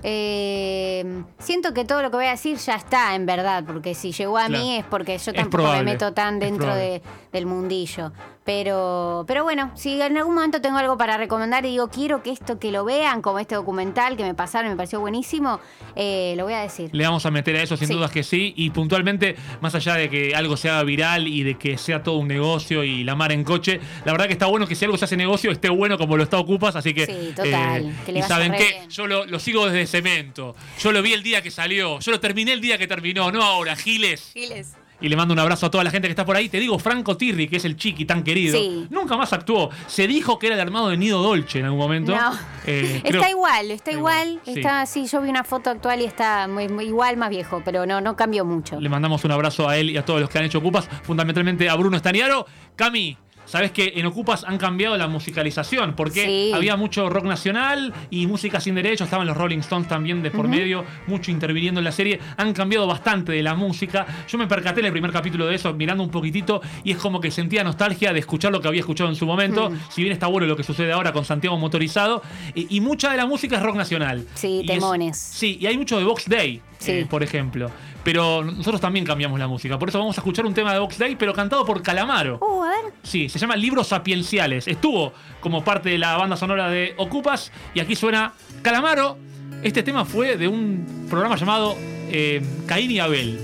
Eh, 0.03 1.25
siento 1.38 1.75
que 1.75 1.85
todo 1.85 2.03
lo 2.03 2.11
que 2.11 2.16
voy 2.19 2.27
a 2.27 2.31
decir 2.31 2.57
ya 2.59 2.77
está 2.77 3.16
en 3.16 3.27
verdad, 3.27 3.64
porque 3.66 3.95
si 3.95 4.12
llegó 4.12 4.38
a 4.38 4.49
mí 4.49 4.77
es 4.77 4.85
porque 4.85 5.19
yo 5.19 5.33
tampoco 5.33 5.73
me 5.73 5.83
meto 5.83 6.12
tan 6.12 6.38
dentro 6.38 6.73
del 6.73 7.47
mundillo. 7.47 8.12
Pero, 8.46 9.24
pero 9.26 9.42
bueno, 9.42 9.72
si 9.74 10.00
en 10.00 10.16
algún 10.16 10.37
momento 10.37 10.61
tengo 10.61 10.78
algo 10.78 10.96
para 10.96 11.16
recomendar 11.16 11.66
y 11.66 11.70
digo, 11.70 11.88
quiero 11.88 12.22
que 12.22 12.30
esto 12.30 12.61
que 12.61 12.70
lo 12.70 12.85
vean, 12.85 13.20
como 13.20 13.40
este 13.40 13.56
documental 13.56 14.16
que 14.16 14.22
me 14.22 14.35
pasaron, 14.35 14.70
me 14.70 14.76
pareció 14.76 15.00
buenísimo, 15.00 15.59
eh, 15.96 16.35
lo 16.37 16.44
voy 16.44 16.54
a 16.54 16.61
decir. 16.61 16.90
Le 16.92 17.04
vamos 17.04 17.26
a 17.26 17.32
meter 17.32 17.56
a 17.56 17.62
eso, 17.62 17.76
sin 17.76 17.88
dudas 17.88 18.12
que 18.12 18.22
sí. 18.22 18.54
Y 18.56 18.70
puntualmente, 18.70 19.35
más 19.61 19.74
allá 19.74 19.94
de 19.94 20.09
que 20.09 20.37
algo 20.37 20.56
sea 20.56 20.80
viral 20.85 21.26
y 21.26 21.42
de 21.42 21.59
que 21.59 21.76
sea 21.76 22.04
todo 22.04 22.18
un 22.18 22.28
negocio 22.28 22.85
y 22.85 23.02
la 23.02 23.16
mar 23.16 23.32
en 23.32 23.42
coche, 23.42 23.80
la 24.04 24.12
verdad 24.12 24.28
que 24.28 24.35
está 24.35 24.46
bueno 24.46 24.68
que 24.68 24.76
si 24.76 24.85
algo 24.85 24.96
se 24.96 25.06
hace 25.06 25.16
negocio, 25.16 25.50
esté 25.50 25.68
bueno 25.68 25.98
como 25.98 26.16
lo 26.16 26.22
está 26.22 26.38
Ocupas. 26.38 26.76
Así 26.76 26.94
que. 26.94 27.06
Sí, 27.06 27.32
total. 27.35 27.87
Eh, 28.06 28.12
y 28.14 28.22
saben 28.22 28.52
que 28.52 28.87
yo 28.88 29.09
lo, 29.09 29.38
sigo 29.40 29.66
desde 29.68 29.88
cemento. 29.88 30.54
Yo 30.78 30.92
lo 30.92 31.02
vi 31.02 31.14
el 31.14 31.24
día 31.24 31.42
que 31.42 31.50
salió. 31.50 31.98
Yo 31.98 32.12
lo 32.12 32.20
terminé 32.20 32.52
el 32.52 32.61
día 32.61 32.78
que 32.78 32.87
terminó, 32.87 33.32
no 33.32 33.42
ahora. 33.42 33.74
Giles. 33.74 34.30
Giles. 34.32 34.76
Y 35.00 35.09
le 35.09 35.16
mando 35.16 35.35
un 35.35 35.40
abrazo 35.40 35.66
a 35.66 35.70
toda 35.70 35.85
la 35.85 35.90
gente 35.90 36.09
que 36.09 36.12
está 36.12 36.24
por 36.24 36.37
ahí. 36.37 36.48
Te 36.48 36.59
digo, 36.59 36.78
Franco 36.78 37.16
Tirri, 37.16 37.48
que 37.48 37.56
es 37.56 37.64
el 37.64 37.76
chiqui 37.76 38.04
tan 38.04 38.22
querido, 38.22 38.59
nunca 38.90 39.16
más 39.16 39.32
actuó. 39.32 39.70
Se 39.87 40.06
dijo 40.06 40.38
que 40.38 40.46
era 40.46 40.56
el 40.56 40.61
armado 40.61 40.88
de 40.88 40.96
Nido 40.96 41.22
Dolce 41.22 41.59
en 41.59 41.66
algún 41.66 41.80
momento. 41.80 42.14
No. 42.14 42.32
Eh, 42.66 43.02
está 43.04 43.30
igual, 43.30 43.70
está, 43.70 43.92
igual. 43.92 44.40
Está, 44.46 44.87
sí. 44.87 45.06
yo 45.06 45.20
vi 45.20 45.28
una 45.28 45.44
foto 45.44 45.70
actual 45.70 46.00
y 46.00 46.04
está 46.04 46.48
muy, 46.48 46.64
igual, 46.85 47.16
más 47.16 47.30
viejo, 47.30 47.62
pero 47.64 47.87
no, 47.87 48.00
no 48.00 48.16
cambió 48.16 48.44
mucho. 48.44 48.80
Le 48.80 48.88
mandamos 48.88 49.24
un 49.24 49.32
abrazo 49.32 49.68
a 49.68 49.76
él 49.76 49.90
y 49.90 49.96
a 49.96 50.04
todos 50.04 50.20
los 50.20 50.30
que 50.30 50.38
han 50.38 50.44
hecho 50.44 50.59
ocupas, 50.59 50.88
fundamentalmente 51.02 51.68
a 51.68 51.74
Bruno 51.74 51.96
Estaniaro. 51.96 52.46
Cami, 52.74 53.16
Sabes 53.46 53.70
que 53.70 53.92
en 53.96 54.06
Ocupas 54.06 54.44
han 54.44 54.59
cambiado 54.59 54.96
la 54.96 55.09
musicalización, 55.09 55.94
porque 55.94 56.52
había 56.54 56.76
mucho 56.76 57.09
rock 57.09 57.24
nacional 57.24 57.94
y 58.11 58.26
música 58.26 58.61
sin 58.61 58.74
derecho, 58.74 59.04
estaban 59.04 59.26
los 59.26 59.37
Rolling 59.37 59.59
Stones 59.59 59.88
también 59.88 60.22
de 60.22 60.30
por 60.30 60.48
medio, 60.48 60.85
mucho 61.06 61.30
interviniendo 61.30 61.80
en 61.80 61.85
la 61.85 61.92
serie. 61.92 62.20
Han 62.37 62.52
cambiado 62.52 62.87
bastante 62.87 63.32
de 63.32 63.42
la 63.42 63.54
música. 63.54 64.06
Yo 64.28 64.38
me 64.38 64.46
percaté 64.46 64.80
en 64.80 64.87
el 64.87 64.92
primer 64.92 65.12
capítulo 65.12 65.46
de 65.46 65.54
eso, 65.54 65.72
mirando 65.74 66.02
un 66.02 66.11
poquitito, 66.11 66.61
y 66.85 66.92
es 66.92 66.98
como 66.98 67.20
que 67.20 67.30
sentía 67.30 67.64
nostalgia 67.64 68.12
de 68.12 68.18
escuchar 68.18 68.52
lo 68.52 68.61
que 68.61 68.68
había 68.68 68.80
escuchado 68.80 69.09
en 69.09 69.16
su 69.16 69.26
momento. 69.26 69.72
Si 69.90 70.02
bien 70.02 70.12
está 70.12 70.26
bueno 70.26 70.46
lo 70.46 70.56
que 70.56 70.62
sucede 70.62 70.92
ahora 70.92 71.12
con 71.12 71.24
Santiago 71.24 71.56
Motorizado, 71.56 72.22
y, 72.54 72.80
mucha 72.80 73.11
de 73.11 73.16
la 73.16 73.26
música 73.26 73.56
es 73.56 73.62
rock 73.62 73.76
nacional. 73.76 74.26
Sí, 74.35 74.62
temones. 74.66 75.16
sí, 75.16 75.59
y 75.61 75.66
hay 75.66 75.76
mucho 75.76 75.98
de 75.98 76.04
Box 76.04 76.28
Day, 76.28 76.61
eh, 76.87 77.07
por 77.09 77.23
ejemplo. 77.23 77.71
Pero 78.05 78.45
nosotros 78.45 78.81
también 78.81 79.05
cambiamos 79.05 79.39
la 79.39 79.49
música. 79.49 79.79
Por 79.79 79.89
eso 79.89 79.99
vamos 79.99 80.17
a 80.17 80.21
escuchar 80.21 80.47
un 80.47 80.55
tema 80.55 80.73
de 80.73 80.79
Box 80.79 80.99
Day, 80.99 81.17
pero 81.17 81.33
cantado 81.33 81.65
por 81.65 81.83
Calamaro. 81.83 82.39
Uh, 82.41 82.62
a 82.62 82.69
ver. 82.69 82.93
Sí, 83.03 83.29
se 83.29 83.39
llama 83.39 83.57
Libros 83.57 83.89
Sapienciales. 83.89 84.69
Estuvo 84.69 85.12
como 85.41 85.65
parte 85.65 85.91
de 85.91 85.99
la 85.99 86.17
banda 86.17 86.37
sonora 86.37 86.69
de 86.69 86.95
Ocupas 86.99 87.51
y 87.75 87.81
aquí 87.81 87.97
suena 87.97 88.33
Calamaro. 88.62 89.19
Este 89.62 89.83
tema 89.83 90.05
fue 90.05 90.37
de 90.37 90.49
un 90.49 91.07
programa 91.11 91.37
llamado 91.37 91.77
eh, 92.11 92.43
Caín 92.67 92.91
y 92.91 93.01
Abel 93.01 93.39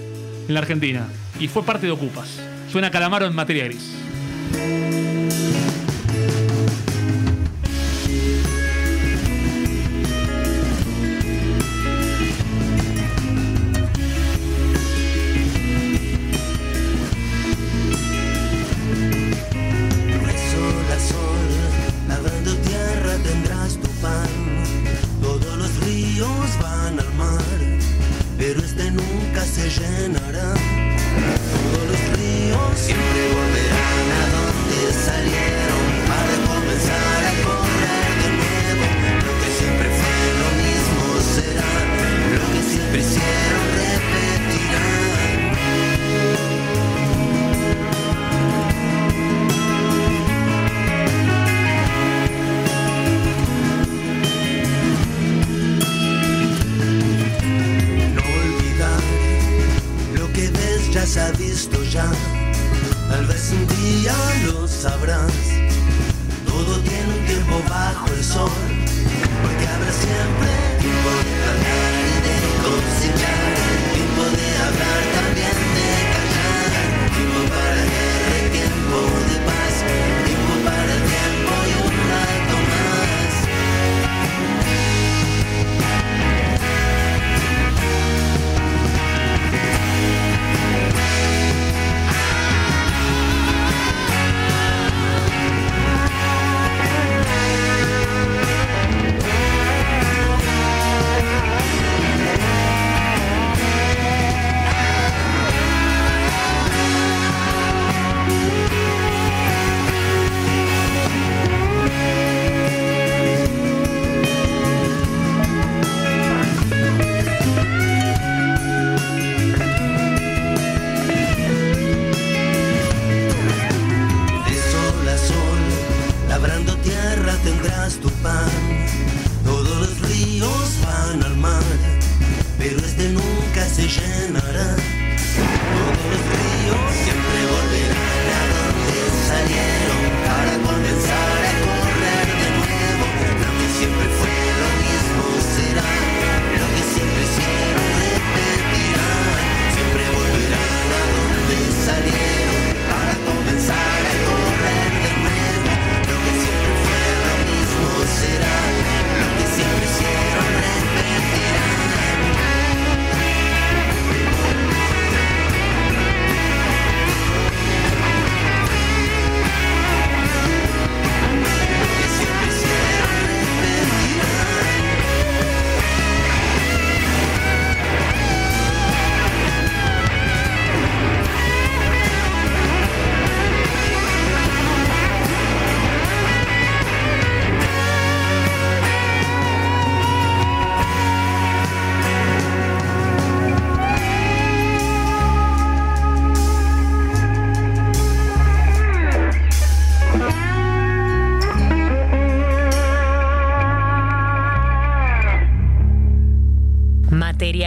en 0.46 0.54
la 0.54 0.60
Argentina 0.60 1.08
y 1.40 1.48
fue 1.48 1.64
parte 1.64 1.86
de 1.86 1.92
Ocupas. 1.92 2.40
Suena 2.70 2.90
Calamaro 2.90 3.26
en 3.26 3.34
materia 3.34 3.64
gris. 3.64 4.81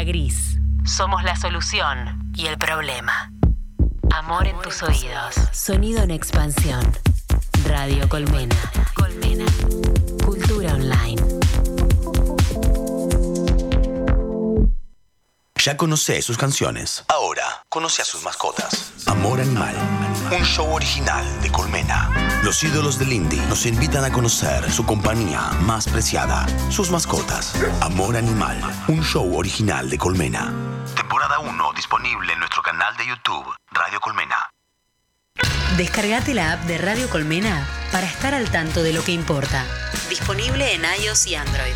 Gris. 0.06 0.58
Somos 0.86 1.24
la 1.24 1.36
solución 1.36 2.32
y 2.36 2.46
el 2.46 2.58
problema. 2.58 3.32
Amor 4.14 4.48
en 4.48 4.58
tus 4.62 4.82
oídos. 4.84 5.36
Sonido 5.52 6.04
en 6.04 6.12
expansión. 6.12 6.86
Radio 7.66 8.08
Colmena. 8.08 8.56
Colmena. 8.96 9.46
Cultura 10.24 10.74
online. 10.74 11.22
Ya 15.56 15.76
conoce 15.76 16.22
sus 16.22 16.38
canciones. 16.38 17.04
Ahora 17.08 17.25
conoce 17.76 18.02
a 18.02 18.06
sus 18.06 18.24
mascotas. 18.24 18.94
Amor 19.06 19.42
Animal. 19.42 19.76
Un 20.32 20.46
show 20.46 20.74
original 20.74 21.26
de 21.42 21.52
Colmena. 21.52 22.10
Los 22.42 22.64
ídolos 22.64 22.98
del 22.98 23.12
indie 23.12 23.42
nos 23.50 23.66
invitan 23.66 24.06
a 24.06 24.14
conocer 24.14 24.72
su 24.72 24.86
compañía 24.86 25.42
más 25.64 25.86
preciada, 25.90 26.46
sus 26.72 26.90
mascotas. 26.90 27.54
Amor 27.82 28.16
Animal. 28.16 28.62
Un 28.88 29.04
show 29.04 29.38
original 29.38 29.90
de 29.90 29.98
Colmena. 29.98 30.54
Temporada 30.96 31.40
1 31.40 31.74
disponible 31.74 32.32
en 32.32 32.40
nuestro 32.40 32.62
canal 32.62 32.96
de 32.96 33.08
YouTube, 33.08 33.46
Radio 33.72 34.00
Colmena. 34.00 34.50
Descargate 35.76 36.34
la 36.34 36.54
app 36.54 36.62
de 36.62 36.78
Radio 36.78 37.10
Colmena 37.10 37.68
para 37.92 38.08
estar 38.08 38.34
al 38.34 38.50
tanto 38.52 38.84
de 38.84 38.94
lo 38.94 39.04
que 39.04 39.12
importa. 39.12 39.66
Disponible 40.08 40.76
en 40.76 40.84
iOS 41.04 41.28
y 41.28 41.36
Android. 41.36 41.76